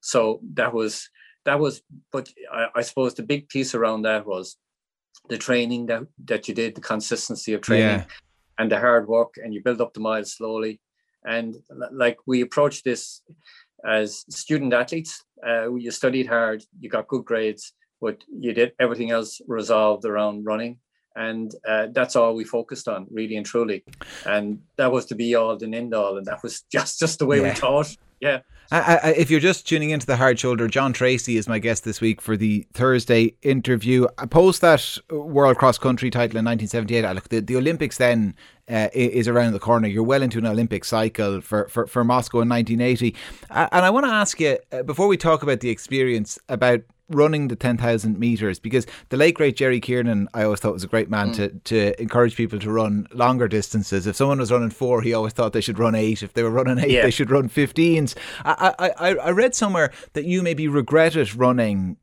So 0.00 0.40
that 0.54 0.72
was 0.74 1.08
that 1.46 1.58
was, 1.58 1.80
but 2.12 2.28
I, 2.52 2.66
I 2.74 2.82
suppose 2.82 3.14
the 3.14 3.22
big 3.22 3.48
piece 3.48 3.74
around 3.74 4.02
that 4.02 4.26
was 4.26 4.56
the 5.30 5.38
training 5.38 5.86
that 5.86 6.02
that 6.26 6.46
you 6.46 6.54
did, 6.54 6.74
the 6.74 6.82
consistency 6.82 7.54
of 7.54 7.62
training, 7.62 8.00
yeah 8.00 8.04
and 8.58 8.70
the 8.70 8.78
hard 8.78 9.06
work 9.06 9.34
and 9.36 9.54
you 9.54 9.62
build 9.62 9.80
up 9.80 9.94
the 9.94 10.00
miles 10.00 10.32
slowly. 10.32 10.80
And 11.24 11.56
like 11.92 12.18
we 12.26 12.40
approach 12.40 12.82
this 12.82 13.22
as 13.84 14.24
student 14.30 14.72
athletes. 14.72 15.24
Uh, 15.46 15.74
you 15.74 15.90
studied 15.90 16.26
hard 16.26 16.62
you 16.80 16.88
got 16.88 17.08
good 17.08 17.24
grades 17.24 17.74
but 18.00 18.22
you 18.28 18.52
did 18.52 18.72
everything 18.78 19.10
else 19.10 19.40
resolved 19.46 20.04
around 20.04 20.44
running. 20.44 20.78
And 21.14 21.54
uh, 21.66 21.86
that's 21.92 22.14
all 22.14 22.34
we 22.34 22.44
focused 22.44 22.88
on 22.88 23.06
really 23.10 23.36
and 23.36 23.46
truly. 23.46 23.84
And 24.26 24.60
that 24.76 24.92
was 24.92 25.06
to 25.06 25.14
be 25.14 25.34
all 25.34 25.62
and 25.62 25.74
end 25.74 25.94
all 25.94 26.18
and 26.18 26.26
that 26.26 26.42
was 26.42 26.62
just 26.72 26.98
just 26.98 27.18
the 27.18 27.26
way 27.26 27.40
yeah. 27.40 27.48
we 27.48 27.54
taught. 27.54 27.96
Yeah 28.20 28.40
I, 28.70 28.96
I, 28.96 29.08
if 29.10 29.30
you're 29.30 29.40
just 29.40 29.66
tuning 29.66 29.90
into 29.90 30.06
the 30.06 30.16
hard 30.16 30.38
shoulder, 30.38 30.66
John 30.66 30.92
Treacy 30.92 31.36
is 31.36 31.48
my 31.48 31.58
guest 31.58 31.84
this 31.84 32.00
week 32.00 32.20
for 32.20 32.36
the 32.36 32.66
Thursday 32.72 33.36
interview. 33.42 34.06
I 34.18 34.26
post 34.26 34.60
that 34.62 34.98
World 35.10 35.56
Cross 35.58 35.78
Country 35.78 36.10
title 36.10 36.38
in 36.38 36.44
1978. 36.44 37.04
I 37.04 37.12
look 37.12 37.28
the, 37.28 37.40
the 37.40 37.56
Olympics 37.56 37.98
then 37.98 38.34
uh, 38.68 38.88
is 38.92 39.28
around 39.28 39.52
the 39.52 39.60
corner. 39.60 39.86
You're 39.86 40.02
well 40.02 40.22
into 40.22 40.38
an 40.38 40.46
Olympic 40.46 40.84
cycle 40.84 41.40
for, 41.40 41.68
for, 41.68 41.86
for 41.86 42.02
Moscow 42.02 42.40
in 42.40 42.48
1980. 42.48 43.14
And 43.50 43.84
I 43.84 43.90
want 43.90 44.06
to 44.06 44.12
ask 44.12 44.40
you, 44.40 44.58
uh, 44.72 44.82
before 44.82 45.06
we 45.06 45.16
talk 45.16 45.42
about 45.42 45.60
the 45.60 45.70
experience, 45.70 46.38
about 46.48 46.80
running 47.08 47.48
the 47.48 47.56
10,000 47.56 48.18
metres 48.18 48.58
because 48.58 48.86
the 49.10 49.16
late 49.16 49.34
great 49.34 49.56
Jerry 49.56 49.80
Kiernan 49.80 50.28
I 50.34 50.42
always 50.42 50.60
thought 50.60 50.72
was 50.72 50.84
a 50.84 50.88
great 50.88 51.08
man 51.08 51.30
mm. 51.30 51.34
to, 51.34 51.48
to 51.48 52.02
encourage 52.02 52.36
people 52.36 52.58
to 52.58 52.70
run 52.70 53.06
longer 53.12 53.48
distances 53.48 54.06
if 54.06 54.16
someone 54.16 54.38
was 54.38 54.50
running 54.50 54.70
four 54.70 55.02
he 55.02 55.14
always 55.14 55.32
thought 55.32 55.52
they 55.52 55.60
should 55.60 55.78
run 55.78 55.94
eight 55.94 56.22
if 56.22 56.32
they 56.32 56.42
were 56.42 56.50
running 56.50 56.78
eight 56.78 56.90
yeah. 56.90 57.02
they 57.02 57.10
should 57.10 57.30
run 57.30 57.48
15s 57.48 58.16
I, 58.44 58.92
I, 58.98 59.14
I 59.14 59.30
read 59.30 59.54
somewhere 59.54 59.92
that 60.14 60.24
you 60.24 60.42
maybe 60.42 60.66
regretted 60.66 61.34
running 61.34 61.96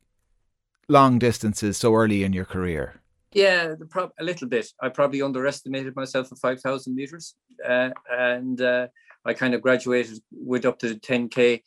long 0.88 1.18
distances 1.18 1.76
so 1.76 1.94
early 1.94 2.24
in 2.24 2.32
your 2.32 2.44
career 2.44 3.00
yeah, 3.34 3.74
a 4.18 4.24
little 4.24 4.46
bit. 4.46 4.68
I 4.80 4.90
probably 4.90 5.20
underestimated 5.20 5.96
myself 5.96 6.30
at 6.30 6.38
5,000 6.38 6.94
meters. 6.94 7.34
Uh, 7.68 7.90
and 8.08 8.60
uh, 8.60 8.86
I 9.24 9.34
kind 9.34 9.54
of 9.54 9.60
graduated 9.60 10.20
with 10.30 10.64
up 10.64 10.78
to 10.80 10.94
10K 10.94 11.62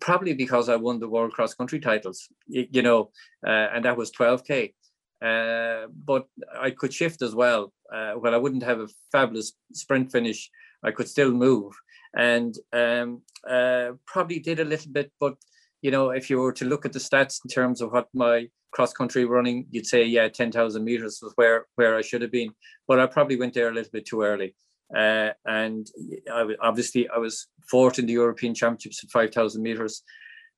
probably 0.00 0.34
because 0.34 0.68
I 0.68 0.76
won 0.76 1.00
the 1.00 1.08
world 1.08 1.32
cross 1.32 1.54
country 1.54 1.80
titles, 1.80 2.28
you 2.46 2.82
know, 2.82 3.10
uh, 3.46 3.68
and 3.74 3.84
that 3.84 3.96
was 3.96 4.10
12k. 4.12 4.74
Uh, 5.22 5.86
but 6.04 6.26
I 6.60 6.70
could 6.70 6.92
shift 6.92 7.22
as 7.22 7.34
well. 7.34 7.72
Uh, 7.92 8.14
well, 8.16 8.34
I 8.34 8.38
wouldn't 8.38 8.64
have 8.64 8.80
a 8.80 8.88
fabulous 9.12 9.52
sprint 9.72 10.10
finish. 10.10 10.50
I 10.82 10.90
could 10.90 11.08
still 11.08 11.30
move, 11.30 11.72
and 12.16 12.52
um, 12.72 13.22
uh, 13.48 13.90
probably 14.04 14.40
did 14.40 14.58
a 14.58 14.64
little 14.64 14.90
bit. 14.90 15.12
But 15.20 15.36
you 15.80 15.92
know, 15.92 16.10
if 16.10 16.28
you 16.28 16.40
were 16.40 16.52
to 16.54 16.64
look 16.64 16.84
at 16.84 16.92
the 16.92 16.98
stats 16.98 17.38
in 17.44 17.50
terms 17.50 17.80
of 17.80 17.92
what 17.92 18.08
my 18.12 18.48
cross 18.72 18.92
country 18.92 19.24
running, 19.24 19.66
you'd 19.70 19.86
say, 19.86 20.02
yeah, 20.04 20.28
ten 20.28 20.50
thousand 20.50 20.82
meters 20.82 21.20
was 21.22 21.32
where 21.36 21.66
where 21.76 21.96
I 21.96 22.02
should 22.02 22.22
have 22.22 22.32
been. 22.32 22.50
But 22.88 22.98
I 22.98 23.06
probably 23.06 23.36
went 23.36 23.54
there 23.54 23.68
a 23.68 23.72
little 23.72 23.92
bit 23.92 24.06
too 24.06 24.22
early. 24.22 24.56
Uh, 24.96 25.30
and 25.46 25.86
I, 26.30 26.46
obviously, 26.60 27.08
I 27.08 27.18
was 27.18 27.46
fourth 27.70 27.98
in 27.98 28.06
the 28.06 28.12
European 28.12 28.54
Championships 28.54 29.02
at 29.02 29.10
5,000 29.10 29.62
meters 29.62 30.02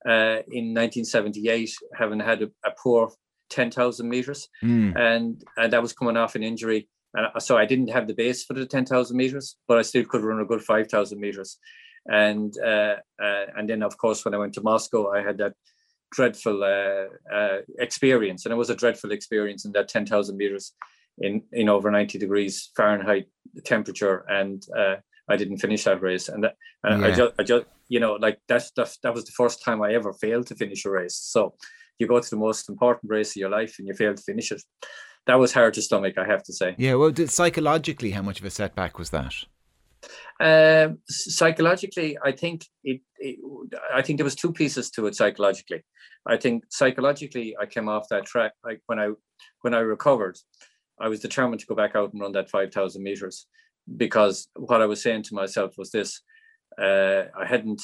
uh, 0.07 0.43
in 0.51 0.75
1978, 0.75 1.71
having 1.97 2.21
had 2.21 2.43
a, 2.43 2.51
a 2.65 2.73
poor 2.83 3.13
10,000 3.51 4.09
meters, 4.09 4.49
mm. 4.63 4.97
and 4.99 5.43
and 5.57 5.73
that 5.73 5.83
was 5.83 5.93
coming 5.93 6.17
off 6.17 6.35
an 6.35 6.43
injury. 6.43 6.89
And 7.15 7.41
so 7.43 7.57
I 7.57 7.65
didn't 7.65 7.91
have 7.91 8.09
the 8.09 8.15
base 8.15 8.45
for 8.45 8.55
the 8.55 8.67
10,000 8.67 9.17
meters, 9.17 9.57
but 9.69 9.79
I 9.79 9.83
still 9.83 10.05
could 10.05 10.23
run 10.23 10.41
a 10.41 10.45
good 10.45 10.63
5,000 10.63 11.21
meters. 11.21 11.59
And 12.07 12.53
uh, 12.59 12.97
uh, 13.23 13.47
and 13.57 13.69
then, 13.69 13.83
of 13.83 13.97
course, 13.97 14.25
when 14.25 14.35
I 14.35 14.39
went 14.39 14.55
to 14.55 14.63
Moscow, 14.63 15.13
I 15.13 15.23
had 15.23 15.39
that 15.39 15.55
dreadful 16.13 16.63
uh, 16.63 17.35
uh, 17.35 17.59
experience, 17.79 18.45
and 18.45 18.53
it 18.53 18.57
was 18.57 18.71
a 18.71 18.77
dreadful 18.77 19.13
experience 19.13 19.65
in 19.65 19.73
that 19.73 19.89
10,000 19.89 20.37
meters 20.37 20.73
in 21.19 21.43
in 21.53 21.69
over 21.69 21.91
90 21.91 22.19
degrees 22.19 22.71
Fahrenheit 22.77 23.27
temperature, 23.65 24.25
and 24.29 24.65
uh, 24.77 24.97
I 25.29 25.37
didn't 25.37 25.59
finish 25.59 25.85
that 25.85 26.03
race. 26.03 26.29
And, 26.29 26.45
that, 26.45 26.57
and 26.83 27.01
yeah. 27.01 27.09
I 27.09 27.11
just, 27.13 27.35
I 27.39 27.43
just, 27.43 27.67
you 27.89 28.01
know, 28.01 28.15
like 28.15 28.41
that's, 28.49 28.71
that 28.73 28.95
that 29.03 29.15
was 29.15 29.25
the 29.25 29.33
first 29.33 29.63
time 29.63 29.83
I 29.83 29.95
ever 29.95 30.13
failed 30.13 30.47
to 30.49 30.55
finish 30.55 30.85
a 30.85 30.91
race. 30.91 31.17
So 31.17 31.55
you 31.99 32.07
go 32.07 32.21
to 32.21 32.31
the 32.31 32.37
most 32.37 32.69
important 32.69 33.11
race 33.11 33.31
of 33.31 33.37
your 33.37 33.51
life 33.51 33.77
and 33.79 33.89
you 33.89 33.95
fail 33.95 34.15
to 34.15 34.23
finish 34.23 34.53
it. 34.53 34.63
That 35.27 35.37
was 35.37 35.53
hard 35.53 35.75
to 35.75 35.83
stomach, 35.83 36.19
I 36.19 36.27
have 36.27 36.43
to 36.45 36.53
say. 36.53 36.75
Yeah, 36.77 36.95
well, 36.95 37.15
psychologically, 37.15 38.11
how 38.11 38.23
much 38.23 38.41
of 38.41 38.47
a 38.47 38.51
setback 38.51 38.99
was 38.99 39.11
that? 39.11 39.35
Um, 40.39 40.99
psychologically, 41.09 42.19
I 42.23 42.33
think 42.33 42.67
it, 42.83 43.01
it, 43.19 43.39
I 43.93 44.03
think 44.03 44.19
there 44.19 44.25
was 44.25 44.35
two 44.35 44.53
pieces 44.53 44.91
to 44.91 45.07
it. 45.07 45.15
Psychologically, 45.15 45.83
I 46.27 46.37
think 46.37 46.65
psychologically, 46.69 47.57
I 47.59 47.65
came 47.65 47.89
off 47.89 48.09
that 48.11 48.27
track. 48.27 48.53
Like 48.63 48.83
when 48.87 48.99
I 48.99 49.11
when 49.63 49.73
I 49.73 49.79
recovered, 49.79 50.37
I 51.05 51.09
was 51.09 51.21
determined 51.21 51.61
to 51.61 51.67
go 51.67 51.75
back 51.75 51.95
out 51.95 52.13
and 52.13 52.23
run 52.23 52.33
that 52.33 52.49
5,000 52.49 53.03
meters 53.03 53.47
because 53.95 54.49
what 54.57 54.81
I 54.81 54.87
was 54.87 55.03
saying 55.03 55.25
to 55.25 55.35
myself 55.35 55.75
was 55.77 55.91
this 55.91 56.23
uh, 56.81 57.25
I 57.39 57.45
hadn't, 57.47 57.83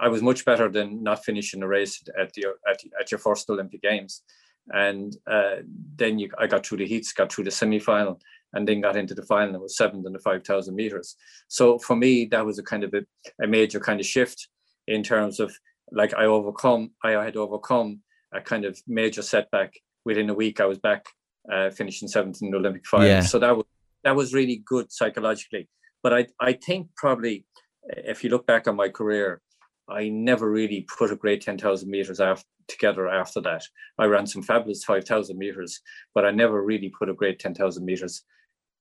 I 0.00 0.08
was 0.08 0.22
much 0.22 0.44
better 0.44 0.68
than 0.68 1.04
not 1.04 1.24
finishing 1.24 1.62
a 1.62 1.68
race 1.68 2.02
at, 2.20 2.32
the, 2.34 2.46
at, 2.68 2.80
at 3.00 3.10
your 3.12 3.18
first 3.18 3.48
Olympic 3.48 3.80
Games. 3.80 4.22
And 4.70 5.16
uh, 5.30 5.56
then 5.96 6.18
you, 6.18 6.30
I 6.36 6.48
got 6.48 6.66
through 6.66 6.78
the 6.78 6.86
heats, 6.86 7.12
got 7.12 7.32
through 7.32 7.44
the 7.44 7.50
semi 7.52 7.78
final, 7.78 8.20
and 8.54 8.66
then 8.66 8.80
got 8.80 8.96
into 8.96 9.14
the 9.14 9.24
final. 9.24 9.54
It 9.54 9.62
was 9.62 9.76
seventh 9.76 10.04
in 10.06 10.12
the 10.12 10.18
5,000 10.18 10.74
meters. 10.74 11.16
So 11.46 11.78
for 11.78 11.94
me, 11.94 12.26
that 12.26 12.44
was 12.44 12.58
a 12.58 12.62
kind 12.64 12.82
of 12.82 12.92
a, 12.92 13.02
a 13.42 13.46
major 13.46 13.78
kind 13.78 14.00
of 14.00 14.06
shift 14.06 14.48
in 14.88 15.04
terms 15.04 15.38
of 15.38 15.56
like 15.92 16.12
I 16.14 16.24
overcome, 16.24 16.90
I 17.04 17.12
had 17.12 17.36
overcome 17.36 18.00
a 18.34 18.40
kind 18.40 18.64
of 18.64 18.78
major 18.88 19.22
setback. 19.22 19.74
Within 20.04 20.30
a 20.30 20.34
week, 20.34 20.60
I 20.60 20.66
was 20.66 20.78
back 20.78 21.06
uh, 21.50 21.70
finishing 21.70 22.08
seventh 22.08 22.42
in 22.42 22.50
the 22.50 22.56
Olympic 22.56 22.86
final. 22.86 23.08
Yeah. 23.08 23.20
So 23.20 23.38
that 23.38 23.56
was 23.56 23.66
that 24.04 24.16
was 24.16 24.34
really 24.34 24.62
good 24.64 24.92
psychologically. 24.92 25.68
But 26.02 26.12
I 26.12 26.26
I 26.40 26.52
think 26.52 26.88
probably 26.96 27.46
if 27.84 28.22
you 28.22 28.30
look 28.30 28.46
back 28.46 28.68
on 28.68 28.76
my 28.76 28.88
career, 28.88 29.40
I 29.88 30.08
never 30.08 30.50
really 30.50 30.86
put 30.98 31.10
a 31.10 31.16
great 31.16 31.42
ten 31.42 31.58
thousand 31.58 31.90
meters 31.90 32.20
after, 32.20 32.46
together 32.68 33.08
after 33.08 33.40
that. 33.42 33.62
I 33.98 34.06
ran 34.06 34.26
some 34.26 34.42
fabulous 34.42 34.84
five 34.84 35.04
thousand 35.04 35.38
meters, 35.38 35.80
but 36.14 36.24
I 36.24 36.30
never 36.30 36.62
really 36.62 36.92
put 36.96 37.08
a 37.08 37.14
great 37.14 37.38
ten 37.38 37.54
thousand 37.54 37.84
meters 37.84 38.24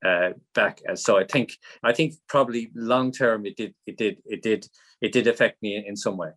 uh, 0.05 0.29
back. 0.55 0.81
So 0.95 1.17
I 1.17 1.25
think 1.25 1.53
I 1.83 1.93
think 1.93 2.15
probably 2.27 2.71
long 2.75 3.11
term 3.11 3.45
it 3.45 3.55
did 3.57 3.73
it 3.85 3.97
did 3.97 4.17
it 4.25 4.41
did 4.41 4.67
it 5.01 5.11
did 5.11 5.27
affect 5.27 5.61
me 5.61 5.83
in 5.85 5.95
some 5.95 6.17
way. 6.17 6.29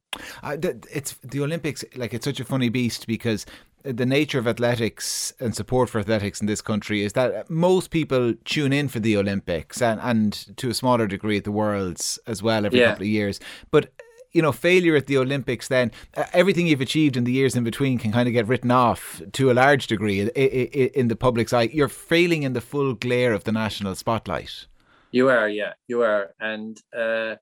Uh, 0.42 0.56
it's 0.90 1.14
the 1.22 1.42
Olympics. 1.42 1.84
Like 1.96 2.14
it's 2.14 2.24
such 2.24 2.40
a 2.40 2.44
funny 2.44 2.68
beast 2.68 3.06
because 3.06 3.46
the 3.84 4.06
nature 4.06 4.38
of 4.38 4.48
athletics 4.48 5.32
and 5.38 5.54
support 5.54 5.90
for 5.90 5.98
athletics 5.98 6.40
in 6.40 6.46
this 6.46 6.62
country 6.62 7.02
is 7.02 7.12
that 7.12 7.50
most 7.50 7.90
people 7.90 8.34
tune 8.44 8.72
in 8.72 8.88
for 8.88 8.98
the 8.98 9.16
Olympics 9.16 9.82
and, 9.82 10.00
and 10.00 10.56
to 10.56 10.70
a 10.70 10.74
smaller 10.74 11.06
degree 11.06 11.36
at 11.36 11.44
the 11.44 11.52
Worlds 11.52 12.18
as 12.26 12.42
well 12.42 12.64
every 12.64 12.80
yeah. 12.80 12.90
couple 12.90 13.02
of 13.02 13.08
years. 13.08 13.40
But 13.70 13.92
you 14.32 14.42
know, 14.42 14.52
failure 14.52 14.96
at 14.96 15.06
the 15.06 15.16
Olympics, 15.16 15.68
then 15.68 15.92
uh, 16.16 16.24
everything 16.32 16.66
you've 16.66 16.80
achieved 16.80 17.16
in 17.16 17.22
the 17.22 17.30
years 17.30 17.54
in 17.54 17.62
between 17.62 17.98
can 17.98 18.10
kind 18.10 18.26
of 18.26 18.32
get 18.32 18.48
written 18.48 18.70
off 18.70 19.22
to 19.32 19.50
a 19.50 19.54
large 19.54 19.86
degree 19.86 20.20
in, 20.20 20.28
in, 20.30 20.88
in 20.88 21.08
the 21.08 21.14
public's 21.14 21.52
eye. 21.52 21.70
You're 21.72 21.88
failing 21.88 22.42
in 22.42 22.52
the 22.52 22.60
full 22.60 22.94
glare 22.94 23.32
of 23.32 23.44
the 23.44 23.52
national 23.52 23.94
spotlight. 23.94 24.66
You 25.12 25.28
are, 25.28 25.48
yeah, 25.48 25.74
you 25.86 26.02
are, 26.02 26.34
and 26.40 26.76
uh, 26.96 27.36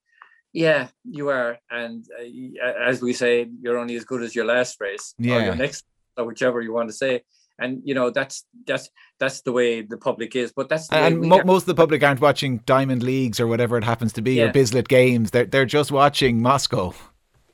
yeah, 0.53 0.89
you 1.05 1.31
are, 1.31 1.59
and 1.71 2.05
uh, 2.21 2.73
as 2.87 3.01
we 3.01 3.15
say, 3.15 3.49
you're 3.63 3.79
only 3.79 3.97
as 3.97 4.05
good 4.05 4.23
as 4.23 4.35
your 4.35 4.45
last 4.45 4.79
race 4.79 5.15
yeah. 5.19 5.37
or 5.37 5.41
your 5.45 5.55
next 5.55 5.87
or 6.17 6.25
whichever 6.25 6.61
you 6.61 6.73
want 6.73 6.89
to 6.89 6.95
say. 6.95 7.23
And 7.59 7.83
you 7.85 7.95
know 7.95 8.11
that's 8.11 8.45
that's 8.67 8.89
that's 9.21 9.43
the 9.43 9.53
way 9.53 9.83
the 9.83 9.99
public 9.99 10.35
is 10.35 10.53
but 10.53 10.69
that's 10.69 10.91
and 10.91 11.21
mo- 11.21 11.45
most 11.45 11.63
of 11.63 11.67
the 11.67 11.75
public 11.75 12.03
aren't 12.03 12.21
watching 12.21 12.59
diamond 12.65 13.03
leagues 13.03 13.39
or 13.39 13.47
whatever 13.47 13.77
it 13.77 13.85
happens 13.85 14.13
to 14.15 14.23
be 14.23 14.35
yeah. 14.35 14.45
or 14.45 14.53
bislett 14.53 14.89
games. 14.89 15.31
They're, 15.31 15.45
they're 15.45 15.67
just 15.67 15.93
watching 15.93 16.41
moscow. 16.41 16.95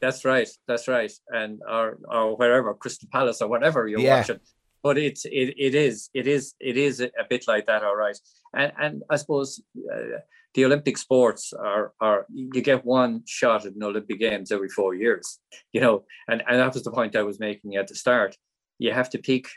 That's 0.01 0.25
right 0.25 0.49
that's 0.67 0.87
right. 0.89 1.13
And 1.29 1.61
or 1.69 1.99
or 2.09 2.37
wherever 2.37 2.73
crystal 2.75 3.09
palace 3.13 3.43
or 3.43 3.49
whatever 3.49 3.89
you're 3.89 4.01
yeah. 4.01 4.19
watching. 4.19 4.41
But 4.83 4.99
it's 4.99 5.25
it, 5.25 5.55
it 5.59 5.75
is 5.75 6.11
it 6.15 6.27
is 6.27 6.55
it 6.61 6.77
is 6.77 7.01
a 7.01 7.11
bit 7.29 7.47
like 7.49 7.67
that 7.67 7.83
all 7.83 7.97
right. 7.97 8.19
And 8.55 8.73
and 8.79 9.03
i 9.11 9.17
suppose 9.17 9.61
uh, 9.93 10.21
the 10.55 10.65
olympic 10.65 10.97
sports 10.97 11.53
are 11.53 11.93
are 12.01 12.25
you 12.33 12.63
get 12.63 12.85
one 12.85 13.23
shot 13.27 13.67
at 13.67 13.75
an 13.75 13.83
olympic 13.83 14.19
games 14.19 14.51
every 14.51 14.69
four 14.69 14.95
years 14.95 15.39
you 15.73 15.81
know. 15.81 16.05
And 16.29 16.43
and 16.49 16.59
that 16.61 16.73
was 16.75 16.85
the 16.85 16.93
point 16.93 17.17
i 17.17 17.23
was 17.23 17.41
making 17.41 17.77
at 17.77 17.89
the 17.89 17.95
start 17.95 18.37
you 18.79 18.93
have 18.93 19.11
to 19.11 19.19
peak 19.19 19.49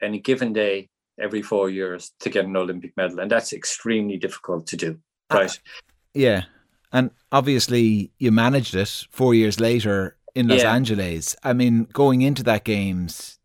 any 0.00 0.18
given 0.18 0.52
day 0.52 0.88
every 1.20 1.42
four 1.42 1.70
years 1.70 2.12
to 2.20 2.30
get 2.30 2.44
an 2.44 2.56
Olympic 2.56 2.96
medal, 2.96 3.20
and 3.20 3.30
that's 3.30 3.52
extremely 3.52 4.16
difficult 4.16 4.66
to 4.68 4.76
do. 4.76 4.98
Uh, 5.30 5.36
right? 5.36 5.50
Uh, 5.50 5.80
yeah, 6.14 6.44
and 6.92 7.10
obviously 7.30 8.10
you 8.18 8.32
managed 8.32 8.74
it 8.74 9.06
four 9.10 9.34
years 9.34 9.60
later 9.60 10.16
in 10.34 10.48
Los 10.48 10.62
yeah. 10.62 10.74
Angeles. 10.74 11.36
I 11.42 11.52
mean, 11.52 11.84
going 11.92 12.22
into 12.22 12.42
that 12.44 12.64
games, 12.64 13.38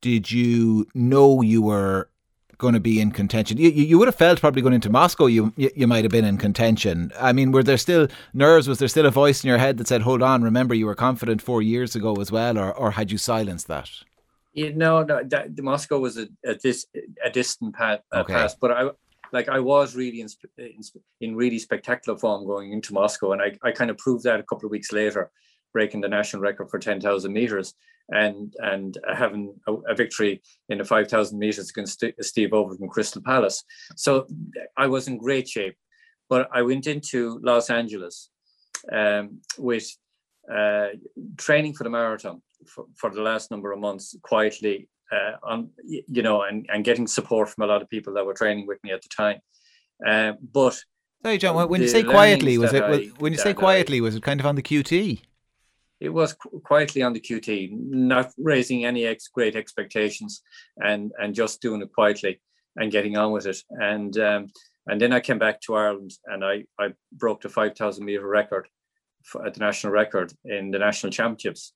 did 0.00 0.30
you 0.30 0.86
know 0.94 1.42
you 1.42 1.62
were 1.62 2.08
going 2.58 2.74
to 2.74 2.80
be 2.80 3.00
in 3.00 3.10
contention? 3.12 3.58
You, 3.58 3.70
you 3.70 3.98
would 3.98 4.08
have 4.08 4.14
felt 4.14 4.40
probably 4.40 4.62
going 4.62 4.74
into 4.74 4.90
Moscow, 4.90 5.26
you, 5.26 5.52
you, 5.56 5.70
you 5.74 5.86
might 5.86 6.04
have 6.04 6.12
been 6.12 6.24
in 6.24 6.38
contention. 6.38 7.12
I 7.18 7.32
mean, 7.32 7.52
were 7.52 7.62
there 7.62 7.78
still 7.78 8.08
nerves? 8.34 8.68
Was 8.68 8.78
there 8.78 8.88
still 8.88 9.06
a 9.06 9.10
voice 9.10 9.42
in 9.42 9.48
your 9.48 9.58
head 9.58 9.78
that 9.78 9.88
said, 9.88 10.02
"Hold 10.02 10.22
on, 10.22 10.42
remember 10.42 10.74
you 10.74 10.86
were 10.86 10.94
confident 10.94 11.42
four 11.42 11.62
years 11.62 11.96
ago 11.96 12.14
as 12.16 12.30
well," 12.30 12.58
or 12.58 12.72
or 12.72 12.92
had 12.92 13.10
you 13.10 13.18
silenced 13.18 13.68
that? 13.68 13.90
You 14.52 14.74
know, 14.74 15.02
no, 15.02 15.22
that, 15.24 15.58
Moscow 15.58 15.98
was 15.98 16.18
a, 16.18 16.28
a, 16.44 16.54
dis, 16.54 16.86
a 17.24 17.30
distant 17.30 17.74
past, 17.74 18.02
okay. 18.14 18.32
past, 18.32 18.58
but 18.60 18.70
I 18.70 18.90
like 19.32 19.48
I 19.48 19.60
was 19.60 19.96
really 19.96 20.20
in, 20.20 20.28
in, 20.58 20.80
in 21.22 21.36
really 21.36 21.58
spectacular 21.58 22.18
form 22.18 22.46
going 22.46 22.72
into 22.72 22.92
Moscow, 22.92 23.32
and 23.32 23.40
I, 23.40 23.56
I 23.62 23.72
kind 23.72 23.90
of 23.90 23.96
proved 23.96 24.24
that 24.24 24.40
a 24.40 24.42
couple 24.42 24.66
of 24.66 24.70
weeks 24.70 24.92
later 24.92 25.30
breaking 25.72 26.02
the 26.02 26.08
national 26.08 26.42
record 26.42 26.68
for 26.68 26.78
10,000 26.78 27.32
meters 27.32 27.72
and 28.10 28.54
and 28.58 28.98
having 29.10 29.54
a, 29.66 29.72
a 29.72 29.94
victory 29.94 30.42
in 30.68 30.78
the 30.78 30.84
5,000 30.84 31.38
meters 31.38 31.70
against 31.70 32.04
Steve 32.20 32.52
Overton 32.52 32.88
Crystal 32.88 33.22
Palace. 33.22 33.64
So 33.96 34.26
I 34.76 34.86
was 34.86 35.08
in 35.08 35.18
great 35.18 35.48
shape. 35.48 35.76
But 36.28 36.48
I 36.52 36.62
went 36.62 36.86
into 36.86 37.38
Los 37.42 37.68
Angeles 37.68 38.30
um, 38.90 39.40
with 39.58 39.86
uh, 40.50 40.88
training 41.36 41.74
for 41.74 41.84
the 41.84 41.90
marathon 41.90 42.40
for, 42.66 42.86
for, 42.96 43.10
the 43.10 43.22
last 43.22 43.50
number 43.50 43.72
of 43.72 43.78
months 43.78 44.16
quietly 44.22 44.88
uh, 45.12 45.32
on 45.42 45.70
you 45.86 46.22
know 46.22 46.42
and, 46.42 46.66
and 46.72 46.84
getting 46.84 47.06
support 47.06 47.48
from 47.48 47.64
a 47.64 47.66
lot 47.66 47.82
of 47.82 47.88
people 47.88 48.14
that 48.14 48.24
were 48.24 48.34
training 48.34 48.66
with 48.66 48.78
me 48.82 48.90
at 48.90 49.02
the 49.02 49.08
time. 49.08 49.38
Uh, 50.06 50.32
but 50.52 50.78
sorry 51.22 51.38
john 51.38 51.68
when 51.68 51.80
you 51.80 51.88
say 51.88 52.02
quietly 52.02 52.58
was 52.58 52.72
it 52.72 52.82
I, 52.82 53.04
when 53.18 53.32
you 53.32 53.38
say 53.38 53.54
quietly 53.54 53.98
I, 53.98 54.00
was 54.00 54.16
it 54.16 54.22
kind 54.22 54.40
of 54.40 54.46
on 54.46 54.56
the 54.56 54.62
qt 54.62 55.22
it 56.00 56.08
was 56.08 56.34
quietly 56.64 57.02
on 57.02 57.12
the 57.12 57.20
qt 57.20 57.70
not 57.72 58.32
raising 58.36 58.84
any 58.84 59.06
ex- 59.06 59.28
great 59.28 59.54
expectations 59.54 60.42
and 60.78 61.12
and 61.20 61.34
just 61.34 61.62
doing 61.62 61.82
it 61.82 61.92
quietly 61.92 62.40
and 62.76 62.90
getting 62.90 63.18
on 63.18 63.32
with 63.32 63.44
it. 63.46 63.58
And 63.70 64.18
um, 64.18 64.48
and 64.88 65.00
then 65.00 65.12
i 65.12 65.20
came 65.20 65.38
back 65.38 65.60
to 65.60 65.74
ireland 65.74 66.12
and 66.26 66.44
i 66.44 66.64
i 66.78 66.88
broke 67.12 67.40
the 67.40 67.48
5000 67.48 68.04
meter 68.04 68.26
record 68.26 68.68
for, 69.24 69.46
at 69.46 69.54
the 69.54 69.60
national 69.60 69.92
record 69.92 70.32
in 70.44 70.70
the 70.70 70.78
national 70.78 71.12
championships 71.12 71.72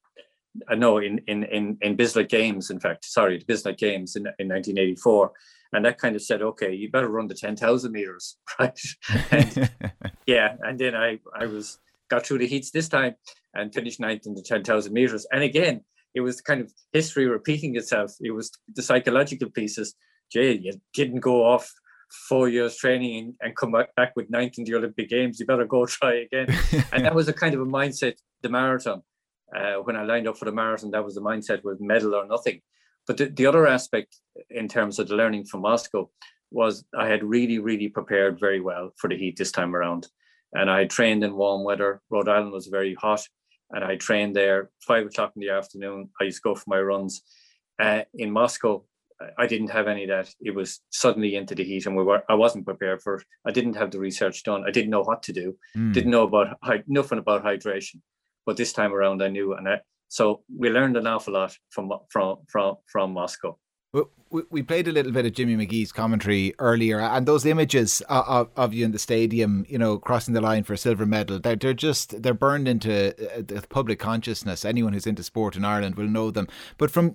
uh, 0.69 0.75
know 0.75 0.99
in 0.99 1.21
in 1.27 1.45
in 1.45 1.79
in 1.81 1.97
Bislett 1.97 2.29
Games, 2.29 2.71
in 2.71 2.81
fact, 2.81 3.05
sorry, 3.05 3.39
the 3.39 3.45
Bislett 3.45 3.79
Games 3.79 4.17
in, 4.17 4.23
in 4.39 4.49
1984, 4.49 5.33
and 5.73 5.85
that 5.85 5.99
kind 5.99 6.17
of 6.17 6.23
said, 6.23 6.43
okay, 6.43 6.73
you 6.73 6.91
better 6.91 7.09
run 7.09 7.27
the 7.27 7.35
10,000 7.35 7.93
meters, 7.93 8.37
right? 8.59 8.79
and, 9.31 9.71
yeah, 10.27 10.57
and 10.63 10.79
then 10.79 10.95
I 10.95 11.19
I 11.39 11.47
was 11.47 11.79
got 12.09 12.25
through 12.25 12.39
the 12.39 12.47
heats 12.47 12.71
this 12.71 12.89
time 12.89 13.15
and 13.55 13.75
finished 13.75 14.01
ninth 14.01 14.27
in 14.27 14.35
the 14.35 14.43
10,000 14.43 14.93
meters, 14.93 15.27
and 15.33 15.43
again, 15.43 15.83
it 16.15 16.21
was 16.21 16.41
kind 16.41 16.61
of 16.61 16.73
history 16.93 17.27
repeating 17.27 17.77
itself. 17.77 18.13
It 18.21 18.33
was 18.33 18.51
the 18.75 18.83
psychological 18.83 19.51
pieces. 19.51 19.95
Jay, 20.33 20.53
you 20.53 20.73
didn't 20.95 21.21
go 21.21 21.45
off 21.45 21.71
four 22.29 22.49
years 22.49 22.77
training 22.77 23.35
and 23.41 23.57
come 23.57 23.73
back 23.73 24.13
with 24.17 24.31
ninth 24.31 24.59
in 24.59 24.65
the 24.65 24.75
Olympic 24.75 25.09
Games. 25.09 25.39
You 25.39 25.47
better 25.47 25.67
go 25.67 25.87
try 25.87 26.27
again. 26.27 26.47
and 26.93 27.05
that 27.05 27.15
was 27.15 27.29
a 27.29 27.33
kind 27.33 27.55
of 27.55 27.61
a 27.61 27.67
mindset. 27.67 28.15
The 28.43 28.49
marathon 28.49 29.03
uh, 29.55 29.75
when 29.77 29.97
I 29.97 30.03
lined 30.03 30.29
up 30.29 30.39
for 30.39 30.45
the 30.45 30.53
marathon, 30.53 30.91
that 30.91 31.05
was 31.05 31.15
the 31.15 31.21
mindset 31.21 31.65
was 31.65 31.79
medal 31.81 32.15
or 32.15 32.27
nothing. 32.27 32.61
But 33.07 33.17
the, 33.17 33.27
the 33.27 33.47
other 33.47 33.67
aspect 33.67 34.17
in 34.51 34.69
terms 34.69 34.99
of 34.99 35.09
the 35.09 35.15
learning 35.15 35.47
from 35.47 35.61
Moscow 35.61 36.11
was 36.51 36.85
I 36.99 37.07
had 37.07 37.23
really, 37.23 37.59
really 37.59 37.89
prepared 37.89 38.41
very 38.41 38.61
well 38.61 38.91
for 38.97 39.09
the 39.09 39.17
heat 39.17 39.37
this 39.37 39.53
time 39.53 39.75
around. 39.75 40.09
And 40.53 40.71
I 40.71 40.87
trained 40.87 41.23
in 41.23 41.37
warm 41.37 41.65
weather. 41.65 42.01
Rhode 42.11 42.29
Island 42.29 42.53
was 42.53 42.67
very 42.67 42.95
hot. 42.95 43.23
And 43.71 43.85
I 43.85 43.97
trained 43.97 44.35
there 44.35 44.71
five 44.81 45.07
o'clock 45.07 45.33
in 45.37 45.41
the 45.41 45.51
afternoon. 45.51 46.11
I 46.21 46.25
used 46.25 46.39
to 46.39 46.49
go 46.49 46.55
for 46.55 46.65
my 46.69 46.81
runs. 46.81 47.23
Uh, 47.81 48.03
in 48.15 48.31
Moscow, 48.31 48.85
I 49.39 49.47
didn't 49.47 49.71
have 49.71 49.89
any 49.89 50.05
of 50.05 50.11
that. 50.11 50.35
It 50.41 50.55
was 50.55 50.81
suddenly 50.91 51.37
into 51.37 51.55
the 51.55 51.65
heat, 51.65 51.87
and 51.87 51.97
we 51.97 52.05
were. 52.05 52.23
I 52.29 52.35
wasn't 52.35 52.67
prepared 52.67 53.03
for 53.03 53.17
it. 53.17 53.25
I 53.47 53.51
didn't 53.51 53.75
have 53.75 53.91
the 53.91 53.99
research 53.99 54.45
done. 54.45 54.65
I 54.67 54.71
didn't 54.71 54.91
know 54.91 55.03
what 55.03 55.23
to 55.25 55.33
do. 55.33 55.57
Mm. 55.77 55.93
Didn't 55.93 56.11
know 56.11 56.25
about 56.25 56.59
nothing 56.87 57.19
about 57.19 57.45
hydration 57.45 57.97
but 58.47 58.57
this 58.57 58.73
time 58.73 58.95
around 58.95 59.23
I 59.23 59.29
knew, 59.29 59.53
and 59.55 59.69
I, 59.69 59.81
so 60.09 60.43
we 60.57 60.71
learned 60.71 60.97
an 60.97 61.07
awful 61.07 61.35
lot 61.35 61.57
from 61.71 61.93
from 62.09 62.39
from 62.49 62.77
from 62.91 63.13
Moscow. 63.13 63.59
We 64.29 64.63
played 64.63 64.89
a 64.89 64.93
little 64.93 65.13
bit 65.13 65.25
of 65.25 65.33
Jimmy 65.33 65.57
McGee's 65.57 65.93
commentary 65.93 66.53
earlier, 66.59 67.01
and 67.01 67.27
those 67.27 67.47
images 67.47 68.03
of, 68.09 68.51
of 68.57 68.75
you 68.75 68.85
in 68.85 68.91
the 68.91 68.99
stadium, 68.99 69.65
you 69.69 69.79
know, 69.79 69.99
crossing 69.99 70.35
the 70.35 70.41
line 70.41 70.65
for 70.65 70.75
a 70.75 70.77
silver 70.77 71.07
medal, 71.07 71.39
they're, 71.39 71.55
they're 71.55 71.73
just 71.73 72.23
they're 72.23 72.35
burned 72.35 72.67
into 72.67 73.15
uh, 73.33 73.43
the 73.47 73.65
public 73.69 74.01
consciousness. 74.01 74.65
Anyone 74.65 74.93
who's 74.93 75.07
into 75.07 75.23
sport 75.23 75.57
in 75.57 75.65
Ireland 75.65 75.95
will 75.95 76.09
know 76.09 76.33
them. 76.33 76.49
But 76.77 76.91
from 76.91 77.15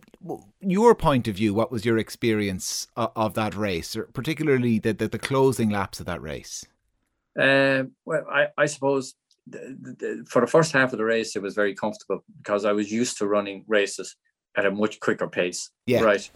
your 0.61 0.95
point 0.95 1.27
of 1.27 1.35
view, 1.35 1.53
what 1.53 1.71
was 1.71 1.85
your 1.85 1.97
experience 1.97 2.88
of, 2.95 3.11
of 3.15 3.33
that 3.33 3.55
race, 3.55 3.95
particularly 4.13 4.79
the, 4.79 4.93
the, 4.93 5.09
the 5.09 5.19
closing 5.19 5.69
laps 5.69 6.00
of 6.00 6.05
that 6.05 6.21
race? 6.21 6.65
Um, 7.39 7.91
well, 8.05 8.25
I, 8.31 8.48
I 8.57 8.65
suppose 8.65 9.15
the, 9.51 9.96
the, 10.00 10.25
for 10.29 10.42
the 10.42 10.48
first 10.48 10.72
half 10.72 10.92
of 10.92 10.98
the 10.98 11.05
race, 11.05 11.35
it 11.35 11.42
was 11.42 11.55
very 11.55 11.75
comfortable 11.75 12.24
because 12.37 12.66
I 12.66 12.72
was 12.72 12.92
used 12.92 13.18
to 13.18 13.27
running 13.27 13.64
races 13.68 14.16
at 14.57 14.66
a 14.66 14.72
much 14.72 15.00
quicker 15.00 15.27
pace. 15.27 15.72
Yeah. 15.85 16.01
Right. 16.01 16.29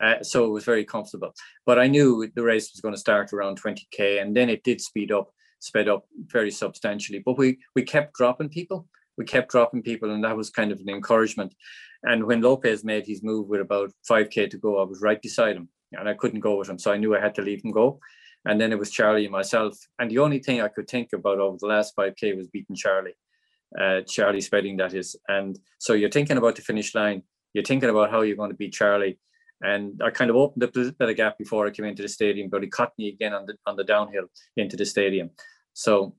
Uh, 0.00 0.22
so 0.22 0.44
it 0.44 0.50
was 0.50 0.64
very 0.64 0.84
comfortable. 0.84 1.32
But 1.64 1.78
I 1.78 1.86
knew 1.86 2.30
the 2.34 2.42
race 2.42 2.70
was 2.72 2.80
going 2.80 2.94
to 2.94 3.00
start 3.00 3.32
around 3.32 3.60
20k, 3.60 4.20
and 4.20 4.36
then 4.36 4.50
it 4.50 4.62
did 4.62 4.80
speed 4.80 5.10
up, 5.10 5.30
sped 5.60 5.88
up 5.88 6.04
very 6.26 6.50
substantially. 6.50 7.22
But 7.24 7.38
we 7.38 7.58
we 7.74 7.82
kept 7.82 8.14
dropping 8.14 8.50
people. 8.50 8.86
We 9.16 9.24
kept 9.24 9.50
dropping 9.50 9.82
people, 9.82 10.10
and 10.10 10.22
that 10.24 10.36
was 10.36 10.50
kind 10.50 10.70
of 10.70 10.80
an 10.80 10.90
encouragement. 10.90 11.54
And 12.02 12.24
when 12.26 12.42
Lopes 12.42 12.84
made 12.84 13.06
his 13.06 13.22
move 13.22 13.48
with 13.48 13.62
about 13.62 13.90
5k 14.08 14.50
to 14.50 14.58
go, 14.58 14.78
I 14.78 14.84
was 14.84 15.00
right 15.00 15.20
beside 15.20 15.56
him, 15.56 15.70
and 15.92 16.08
I 16.08 16.14
couldn't 16.14 16.40
go 16.40 16.56
with 16.56 16.68
him, 16.68 16.78
so 16.78 16.92
I 16.92 16.98
knew 16.98 17.16
I 17.16 17.20
had 17.20 17.34
to 17.36 17.42
leave 17.42 17.64
him 17.64 17.70
go 17.70 17.98
and 18.46 18.60
then 18.60 18.72
it 18.72 18.78
was 18.78 18.90
Charlie 18.90 19.24
and 19.24 19.32
myself. 19.32 19.76
And 19.98 20.10
the 20.10 20.18
only 20.18 20.38
thing 20.38 20.60
I 20.60 20.68
could 20.68 20.88
think 20.88 21.12
about 21.12 21.40
over 21.40 21.56
the 21.60 21.66
last 21.66 21.94
5K 21.96 22.36
was 22.36 22.46
beating 22.46 22.76
Charlie, 22.76 23.16
uh, 23.78 24.02
Charlie 24.02 24.40
Spedding, 24.40 24.76
that 24.78 24.94
is. 24.94 25.16
And 25.28 25.58
so 25.78 25.92
you're 25.92 26.10
thinking 26.10 26.36
about 26.36 26.54
the 26.54 26.62
finish 26.62 26.94
line, 26.94 27.24
you're 27.52 27.64
thinking 27.64 27.90
about 27.90 28.10
how 28.10 28.22
you're 28.22 28.36
going 28.36 28.52
to 28.52 28.56
beat 28.56 28.72
Charlie. 28.72 29.18
And 29.62 30.00
I 30.04 30.10
kind 30.10 30.30
of 30.30 30.36
opened 30.36 30.62
up 30.62 30.76
a 30.76 30.92
bit 30.92 31.08
of 31.08 31.16
gap 31.16 31.38
before 31.38 31.66
I 31.66 31.70
came 31.70 31.86
into 31.86 32.02
the 32.02 32.08
stadium, 32.08 32.48
but 32.48 32.62
he 32.62 32.68
caught 32.68 32.92
me 32.98 33.08
again 33.08 33.32
on 33.32 33.46
the 33.46 33.54
on 33.66 33.76
the 33.76 33.84
downhill 33.84 34.26
into 34.56 34.76
the 34.76 34.84
stadium. 34.84 35.30
So 35.72 36.14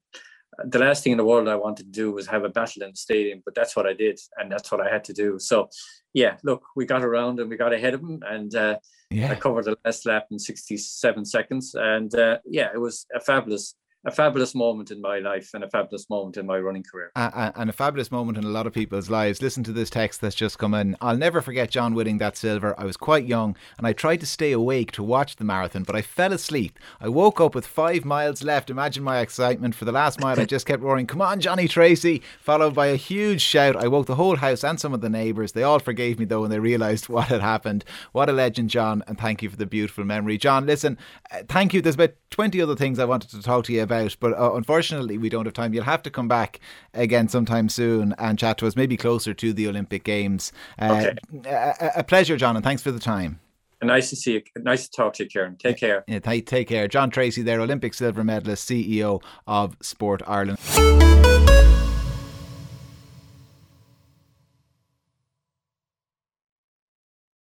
uh, 0.60 0.64
the 0.68 0.80
last 0.80 1.04
thing 1.04 1.12
in 1.12 1.18
the 1.18 1.24
world 1.24 1.48
I 1.48 1.56
wanted 1.56 1.86
to 1.86 1.92
do 1.92 2.12
was 2.12 2.28
have 2.28 2.44
a 2.44 2.50
battle 2.50 2.82
in 2.82 2.90
the 2.90 2.98
stadium, 2.98 3.42
but 3.46 3.54
that's 3.54 3.76
what 3.76 3.86
I 3.86 3.94
did, 3.94 4.20
and 4.38 4.52
that's 4.52 4.72
what 4.72 4.82
I 4.82 4.92
had 4.92 5.04
to 5.06 5.14
do. 5.14 5.38
So, 5.38 5.70
yeah, 6.14 6.38
look, 6.44 6.64
we 6.76 6.86
got 6.86 7.04
around 7.04 7.40
and 7.40 7.50
we 7.50 7.58
got 7.58 7.74
ahead 7.74 7.94
of 7.94 8.02
him, 8.02 8.24
and 8.26 8.54
uh, 8.56 8.78
yeah. 9.10 9.32
I 9.32 9.36
covered 9.36 9.66
the 9.66 9.78
last 9.86 10.06
lap 10.06 10.28
in 10.32 10.40
67 10.40 11.26
seconds. 11.26 11.76
And 11.76 12.14
uh, 12.16 12.40
yeah, 12.46 12.70
it 12.74 12.80
was 12.80 13.06
a 13.16 13.20
fabulous 13.20 13.76
a 14.08 14.12
fabulous 14.12 14.56
moment 14.56 14.90
in 14.90 15.02
my 15.02 15.20
life 15.20 15.50
and 15.54 15.66
a 15.66 15.70
fabulous 15.70 16.10
moment 16.10 16.38
in 16.38 16.46
my 16.46 16.58
running 16.58 16.82
career. 16.82 17.12
Uh, 17.18 17.52
and 17.56 17.70
a 17.70 17.74
fabulous 17.74 18.10
moment 18.10 18.38
in 18.38 18.46
a 18.46 18.50
lot 18.50 18.66
of 18.66 18.72
people's 18.72 19.10
lives. 19.10 19.42
Listen 19.42 19.66
to 19.66 19.74
this 19.74 19.90
text 19.90 20.22
that's 20.22 20.34
just 20.34 20.58
come 20.58 20.74
in. 20.74 20.96
I'll 21.02 21.18
never 21.18 21.42
forget 21.42 21.70
John 21.70 21.94
winning 21.94 22.18
that 22.20 22.38
silver. 22.38 22.74
I 22.80 22.86
was 22.86 22.96
quite 22.96 23.26
young 23.26 23.58
and 23.78 23.86
I 23.86 23.92
tried 23.92 24.22
to 24.22 24.26
stay 24.26 24.54
awake 24.54 24.94
to 24.94 25.04
watch 25.04 25.36
the 25.36 25.44
marathon, 25.44 25.84
but 25.84 25.96
I 25.96 26.02
fell 26.02 26.32
asleep. 26.32 26.80
I 27.02 27.10
woke 27.10 27.42
up 27.42 27.54
with 27.54 27.68
five 27.68 28.06
miles 28.06 28.44
left. 28.44 28.70
Imagine 28.70 29.04
my 29.04 29.20
excitement. 29.20 29.76
For 29.76 29.84
the 29.84 29.92
last 29.92 30.22
mile, 30.22 30.40
I 30.40 30.46
just 30.46 30.66
kept 30.66 30.82
roaring, 30.82 31.06
Come 31.06 31.22
on, 31.22 31.42
Johnny 31.42 31.68
Treacy, 31.68 32.22
followed 32.40 32.74
by 32.74 32.88
a 32.88 32.96
huge 32.96 33.42
shout. 33.42 33.76
I 33.76 33.90
woke 33.90 34.06
the 34.06 34.16
whole 34.16 34.38
house 34.38 34.64
and 34.64 34.80
some 34.80 34.94
of 34.94 35.02
the 35.02 35.10
neighbours. 35.10 35.52
They 35.52 35.64
all 35.64 35.80
forgave 35.80 36.18
me 36.18 36.24
though 36.24 36.42
when 36.42 36.50
they 36.50 36.60
realised 36.60 37.10
what 37.10 37.28
had 37.28 37.42
happened. 37.42 37.84
What 38.14 38.30
a 38.30 38.34
legend, 38.34 38.70
John, 38.70 39.04
and 39.06 39.20
thank 39.20 39.44
you 39.44 39.50
for 39.50 39.58
the 39.58 39.66
beautiful 39.66 40.06
memory. 40.06 40.38
John, 40.38 40.66
listen, 40.66 40.98
uh, 41.30 41.44
thank 41.50 41.74
you. 41.74 41.82
There's 41.82 41.96
about 41.96 42.14
20 42.30 42.62
other 42.62 42.76
things 42.76 43.00
I 43.00 43.06
wanted 43.06 43.32
to 43.32 43.42
talk 43.42 43.66
to 43.66 43.74
you 43.74 43.84
about 43.84 43.97
But 44.20 44.34
uh, 44.38 44.54
unfortunately, 44.54 45.18
we 45.18 45.30
don't 45.30 45.46
have 45.46 45.54
time. 45.54 45.74
You'll 45.74 45.84
have 45.84 46.04
to 46.04 46.10
come 46.10 46.28
back 46.28 46.60
again 46.94 47.28
sometime 47.28 47.70
soon 47.70 48.14
and 48.18 48.38
chat 48.38 48.58
to 48.60 48.68
us, 48.68 48.76
maybe 48.76 48.98
closer 48.98 49.34
to 49.34 49.54
the 49.54 49.68
Olympic 49.68 50.04
Games. 50.04 50.52
Uh, 50.80 51.12
okay. 51.36 51.50
a, 51.50 51.92
a 51.98 52.04
pleasure, 52.04 52.38
John, 52.38 52.56
and 52.56 52.64
thanks 52.64 52.82
for 52.82 52.92
the 52.92 53.00
time. 53.00 53.40
Nice 53.82 54.10
to 54.10 54.16
see 54.16 54.34
you. 54.34 54.42
Nice 54.58 54.88
to 54.88 54.92
talk 54.92 55.14
to 55.14 55.24
you, 55.24 55.30
Karen. 55.30 55.56
Take 55.56 55.78
care. 55.78 56.04
Yeah, 56.08 56.20
take 56.20 56.68
care. 56.68 56.88
John 56.88 57.12
Treacy 57.12 57.44
there, 57.44 57.62
Olympic 57.62 57.94
silver 57.94 58.24
medalist, 58.24 58.68
CEO 58.68 59.22
of 59.46 59.78
Sport 59.82 60.24
Ireland. 60.26 60.58